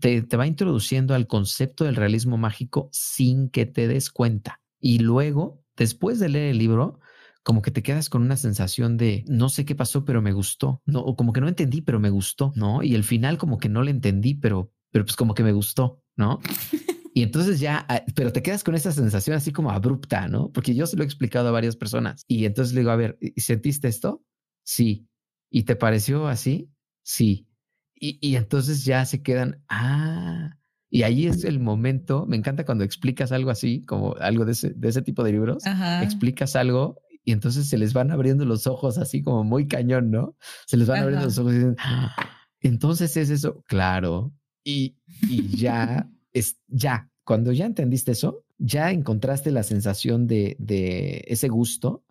te, 0.00 0.22
te, 0.22 0.36
va 0.36 0.46
introduciendo 0.46 1.14
al 1.14 1.26
concepto 1.26 1.84
del 1.84 1.96
realismo 1.96 2.38
mágico 2.38 2.88
sin 2.92 3.50
que 3.50 3.66
te 3.66 3.86
des 3.86 4.10
cuenta. 4.10 4.62
Y 4.80 5.00
luego, 5.00 5.62
después 5.76 6.18
de 6.20 6.30
leer 6.30 6.52
el 6.52 6.58
libro, 6.58 7.00
como 7.42 7.60
que 7.60 7.70
te 7.70 7.82
quedas 7.82 8.08
con 8.08 8.22
una 8.22 8.36
sensación 8.36 8.96
de 8.96 9.24
no 9.26 9.48
sé 9.48 9.64
qué 9.64 9.74
pasó, 9.74 10.04
pero 10.04 10.22
me 10.22 10.32
gustó, 10.32 10.82
no, 10.86 11.00
o 11.00 11.16
como 11.16 11.32
que 11.32 11.40
no 11.40 11.48
entendí, 11.48 11.82
pero 11.82 12.00
me 12.00 12.10
gustó, 12.10 12.52
¿no? 12.56 12.82
Y 12.82 12.94
el 12.94 13.04
final 13.04 13.36
como 13.36 13.58
que 13.58 13.68
no 13.68 13.82
le 13.82 13.90
entendí, 13.90 14.34
pero, 14.34 14.72
pero 14.90 15.04
pues 15.04 15.16
como 15.16 15.34
que 15.34 15.42
me 15.42 15.52
gustó, 15.52 16.02
¿no? 16.16 16.40
Y 17.18 17.24
entonces 17.24 17.58
ya, 17.58 17.84
ah, 17.88 18.04
pero 18.14 18.32
te 18.32 18.44
quedas 18.44 18.62
con 18.62 18.76
esa 18.76 18.92
sensación 18.92 19.34
así 19.34 19.50
como 19.50 19.72
abrupta, 19.72 20.28
¿no? 20.28 20.52
Porque 20.52 20.76
yo 20.76 20.86
se 20.86 20.96
lo 20.96 21.02
he 21.02 21.04
explicado 21.04 21.48
a 21.48 21.50
varias 21.50 21.74
personas 21.74 22.24
y 22.28 22.44
entonces 22.44 22.74
le 22.74 22.82
digo, 22.82 22.92
a 22.92 22.96
ver, 22.96 23.18
¿sentiste 23.36 23.88
esto? 23.88 24.24
Sí. 24.62 25.08
¿Y 25.50 25.64
te 25.64 25.74
pareció 25.74 26.28
así? 26.28 26.70
Sí. 27.02 27.48
Y, 27.96 28.20
y 28.20 28.36
entonces 28.36 28.84
ya 28.84 29.04
se 29.04 29.20
quedan, 29.20 29.64
ah, 29.68 30.58
y 30.90 31.02
ahí 31.02 31.26
es 31.26 31.42
el 31.42 31.58
momento, 31.58 32.24
me 32.24 32.36
encanta 32.36 32.64
cuando 32.64 32.84
explicas 32.84 33.32
algo 33.32 33.50
así, 33.50 33.84
como 33.84 34.14
algo 34.20 34.44
de 34.44 34.52
ese, 34.52 34.70
de 34.76 34.88
ese 34.88 35.02
tipo 35.02 35.24
de 35.24 35.32
libros, 35.32 35.64
explicas 36.00 36.54
algo 36.54 37.00
y 37.24 37.32
entonces 37.32 37.68
se 37.68 37.78
les 37.78 37.94
van 37.94 38.12
abriendo 38.12 38.44
los 38.44 38.68
ojos 38.68 38.96
así 38.96 39.24
como 39.24 39.42
muy 39.42 39.66
cañón, 39.66 40.12
¿no? 40.12 40.36
Se 40.68 40.76
les 40.76 40.86
van 40.86 41.02
abriendo 41.02 41.24
los 41.24 41.38
ojos 41.38 41.52
y 41.52 41.56
dicen, 41.56 41.76
ah, 41.80 42.14
entonces 42.60 43.16
es 43.16 43.28
eso, 43.30 43.64
claro. 43.66 44.32
Y, 44.62 44.98
y 45.28 45.56
ya 45.56 46.08
es 46.32 46.58
ya, 46.68 47.10
cuando 47.24 47.52
ya 47.52 47.66
entendiste 47.66 48.12
eso, 48.12 48.44
ya 48.58 48.90
encontraste 48.90 49.50
la 49.50 49.62
sensación 49.62 50.26
de, 50.26 50.56
de 50.58 51.24
ese 51.28 51.48
gusto, 51.48 52.04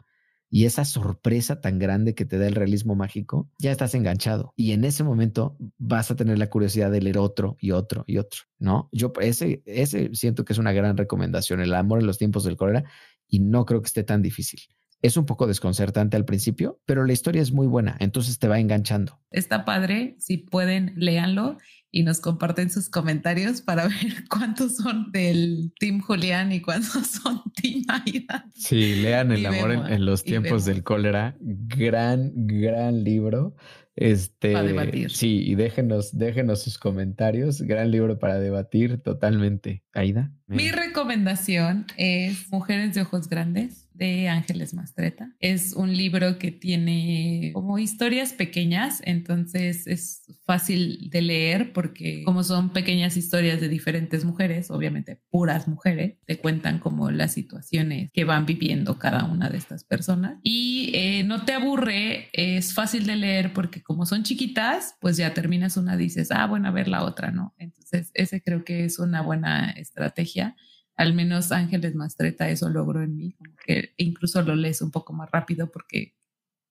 y 0.49 0.65
esa 0.65 0.85
sorpresa 0.85 1.59
tan 1.59 1.77
grande 1.77 2.15
que 2.15 2.25
te 2.25 2.37
da 2.37 2.47
el 2.47 2.55
realismo 2.55 2.95
mágico, 2.95 3.49
ya 3.59 3.71
estás 3.71 3.93
enganchado. 3.95 4.53
Y 4.55 4.71
en 4.71 4.85
ese 4.85 5.03
momento 5.03 5.57
vas 5.77 6.09
a 6.09 6.15
tener 6.15 6.39
la 6.39 6.49
curiosidad 6.49 6.91
de 6.91 7.01
leer 7.01 7.17
otro 7.17 7.57
y 7.59 7.71
otro 7.71 8.03
y 8.07 8.17
otro, 8.17 8.43
¿no? 8.57 8.89
Yo 8.91 9.11
ese, 9.19 9.61
ese 9.65 10.09
siento 10.13 10.45
que 10.45 10.53
es 10.53 10.59
una 10.59 10.71
gran 10.71 10.95
recomendación, 10.95 11.59
el 11.59 11.73
amor 11.73 11.99
en 11.99 12.07
los 12.07 12.17
tiempos 12.17 12.43
del 12.45 12.55
cólera, 12.55 12.85
y 13.27 13.39
no 13.39 13.65
creo 13.65 13.81
que 13.81 13.87
esté 13.87 14.03
tan 14.03 14.21
difícil. 14.21 14.61
Es 15.01 15.15
un 15.15 15.25
poco 15.25 15.47
desconcertante 15.47 16.17
al 16.17 16.25
principio, 16.25 16.81
pero 16.85 17.05
la 17.05 17.13
historia 17.13 17.41
es 17.41 17.51
muy 17.51 17.67
buena, 17.67 17.95
entonces 17.99 18.39
te 18.39 18.47
va 18.47 18.59
enganchando. 18.59 19.19
Está 19.29 19.63
padre, 19.63 20.15
si 20.19 20.37
pueden, 20.37 20.93
léanlo 20.95 21.57
y 21.91 22.03
nos 22.03 22.19
comparten 22.19 22.69
sus 22.69 22.89
comentarios 22.89 23.61
para 23.61 23.83
ver 23.87 24.27
cuántos 24.29 24.75
son 24.77 25.11
del 25.11 25.73
Team 25.79 26.01
Julián 26.01 26.51
y 26.51 26.61
cuántos 26.61 27.07
son 27.07 27.41
Team 27.55 27.83
Aida. 27.87 28.45
Sí, 28.53 28.95
lean 28.95 29.31
El 29.31 29.45
amor 29.45 29.71
en, 29.71 30.05
los 30.05 30.23
tiempos 30.23 30.65
del 30.65 30.83
cólera. 30.83 31.35
Gran, 31.39 32.31
gran 32.35 33.03
libro. 33.03 33.55
Este, 33.95 34.53
para 34.53 34.67
debatir. 34.67 35.09
Sí, 35.09 35.41
y 35.43 35.55
déjenos, 35.55 36.15
déjenos 36.15 36.61
sus 36.61 36.77
comentarios. 36.77 37.61
Gran 37.61 37.89
libro 37.89 38.19
para 38.19 38.39
debatir 38.39 39.01
totalmente. 39.01 39.83
Aida. 39.91 40.31
Mi 40.45 40.69
recomendación 40.69 41.87
es 41.97 42.51
Mujeres 42.51 42.93
de 42.93 43.01
Ojos 43.01 43.27
Grandes 43.27 43.86
de 43.97 44.29
Ángeles 44.29 44.73
Mastreta. 44.73 45.31
Es 45.39 45.73
un 45.73 45.95
libro 45.95 46.37
que 46.37 46.51
tiene 46.51 47.51
como 47.53 47.79
historias 47.79 48.33
pequeñas, 48.33 49.01
entonces 49.03 49.87
es 49.87 50.23
fácil 50.45 51.09
de 51.09 51.21
leer 51.21 51.73
porque 51.73 52.23
como 52.23 52.43
son 52.43 52.69
pequeñas 52.69 53.17
historias 53.17 53.59
de 53.59 53.69
diferentes 53.69 54.23
mujeres, 54.23 54.71
obviamente 54.71 55.21
puras 55.29 55.67
mujeres, 55.67 56.17
te 56.25 56.37
cuentan 56.37 56.79
como 56.79 57.11
las 57.11 57.33
situaciones 57.33 58.11
que 58.13 58.23
van 58.23 58.45
viviendo 58.45 58.97
cada 58.99 59.25
una 59.25 59.49
de 59.49 59.57
estas 59.57 59.83
personas. 59.83 60.39
Y 60.43 60.91
eh, 60.93 61.23
no 61.23 61.43
te 61.45 61.53
aburre, 61.53 62.29
es 62.33 62.73
fácil 62.73 63.05
de 63.05 63.15
leer 63.15 63.53
porque 63.53 63.81
como 63.81 64.05
son 64.05 64.23
chiquitas, 64.23 64.95
pues 65.01 65.17
ya 65.17 65.33
terminas 65.33 65.77
una, 65.77 65.97
dices, 65.97 66.31
ah, 66.31 66.45
bueno, 66.45 66.67
a 66.67 66.71
ver 66.71 66.87
la 66.87 67.03
otra, 67.03 67.31
¿no? 67.31 67.53
Entonces 67.57 68.11
ese 68.13 68.41
creo 68.41 68.63
que 68.63 68.85
es 68.85 68.99
una 68.99 69.21
buena 69.21 69.71
estrategia 69.71 70.55
al 70.97 71.13
menos 71.13 71.51
Ángeles 71.51 71.95
Mastreta 71.95 72.49
eso 72.49 72.69
logró 72.69 73.01
en 73.01 73.15
mí, 73.15 73.33
como 73.33 73.55
que 73.65 73.93
incluso 73.97 74.41
lo 74.41 74.55
lees 74.55 74.81
un 74.81 74.91
poco 74.91 75.13
más 75.13 75.29
rápido 75.31 75.71
porque 75.71 76.15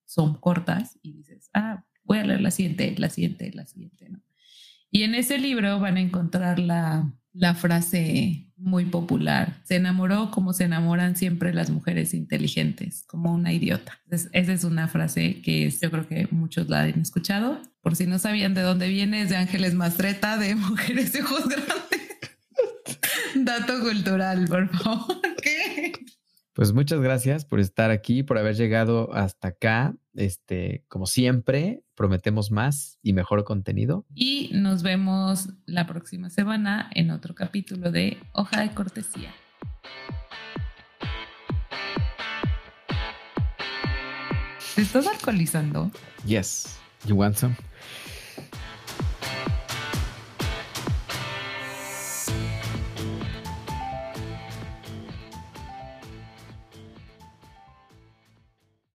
son 0.04 0.38
cortas 0.38 0.98
y 1.02 1.12
dices, 1.12 1.48
ah, 1.54 1.84
voy 2.04 2.18
a 2.18 2.24
leer 2.24 2.40
la 2.40 2.50
siguiente, 2.50 2.94
la 2.98 3.08
siguiente, 3.08 3.50
la 3.54 3.66
siguiente, 3.66 4.08
¿no? 4.10 4.22
Y 4.90 5.02
en 5.02 5.14
ese 5.14 5.38
libro 5.38 5.80
van 5.80 5.96
a 5.96 6.00
encontrar 6.00 6.58
la, 6.58 7.12
la 7.32 7.54
frase 7.54 8.46
muy 8.56 8.86
popular, 8.86 9.60
se 9.64 9.76
enamoró 9.76 10.30
como 10.30 10.52
se 10.54 10.64
enamoran 10.64 11.16
siempre 11.16 11.52
las 11.52 11.70
mujeres 11.70 12.14
inteligentes, 12.14 13.04
como 13.06 13.32
una 13.32 13.52
idiota. 13.52 14.00
esa 14.10 14.52
es 14.52 14.64
una 14.64 14.88
frase 14.88 15.42
que 15.42 15.70
yo 15.70 15.90
creo 15.90 16.08
que 16.08 16.28
muchos 16.30 16.68
la 16.68 16.82
han 16.82 17.00
escuchado. 17.00 17.60
Por 17.82 17.94
si 17.94 18.06
no 18.06 18.18
sabían 18.18 18.54
de 18.54 18.62
dónde 18.62 18.88
viene, 18.88 19.22
es 19.22 19.28
de 19.28 19.36
Ángeles 19.36 19.74
Mastreta, 19.74 20.38
de 20.38 20.54
Mujeres 20.56 21.12
de 21.12 21.22
Ojos 21.22 21.46
Grandes. 21.46 22.05
Dato 23.44 23.80
cultural, 23.80 24.46
por 24.46 24.68
favor. 24.68 25.16
Pues 26.54 26.72
muchas 26.72 27.02
gracias 27.02 27.44
por 27.44 27.60
estar 27.60 27.90
aquí, 27.90 28.22
por 28.22 28.38
haber 28.38 28.56
llegado 28.56 29.12
hasta 29.12 29.48
acá. 29.48 29.94
Este, 30.14 30.86
como 30.88 31.04
siempre, 31.04 31.82
prometemos 31.94 32.50
más 32.50 32.98
y 33.02 33.12
mejor 33.12 33.44
contenido. 33.44 34.06
Y 34.14 34.48
nos 34.54 34.82
vemos 34.82 35.50
la 35.66 35.86
próxima 35.86 36.30
semana 36.30 36.88
en 36.94 37.10
otro 37.10 37.34
capítulo 37.34 37.90
de 37.92 38.16
Hoja 38.32 38.62
de 38.62 38.70
Cortesía. 38.70 39.34
¿Te 44.74 44.80
estás 44.80 45.06
alcoholizando? 45.06 45.90
Yes. 46.24 46.78
You 47.04 47.16
want 47.16 47.36
some? 47.36 47.54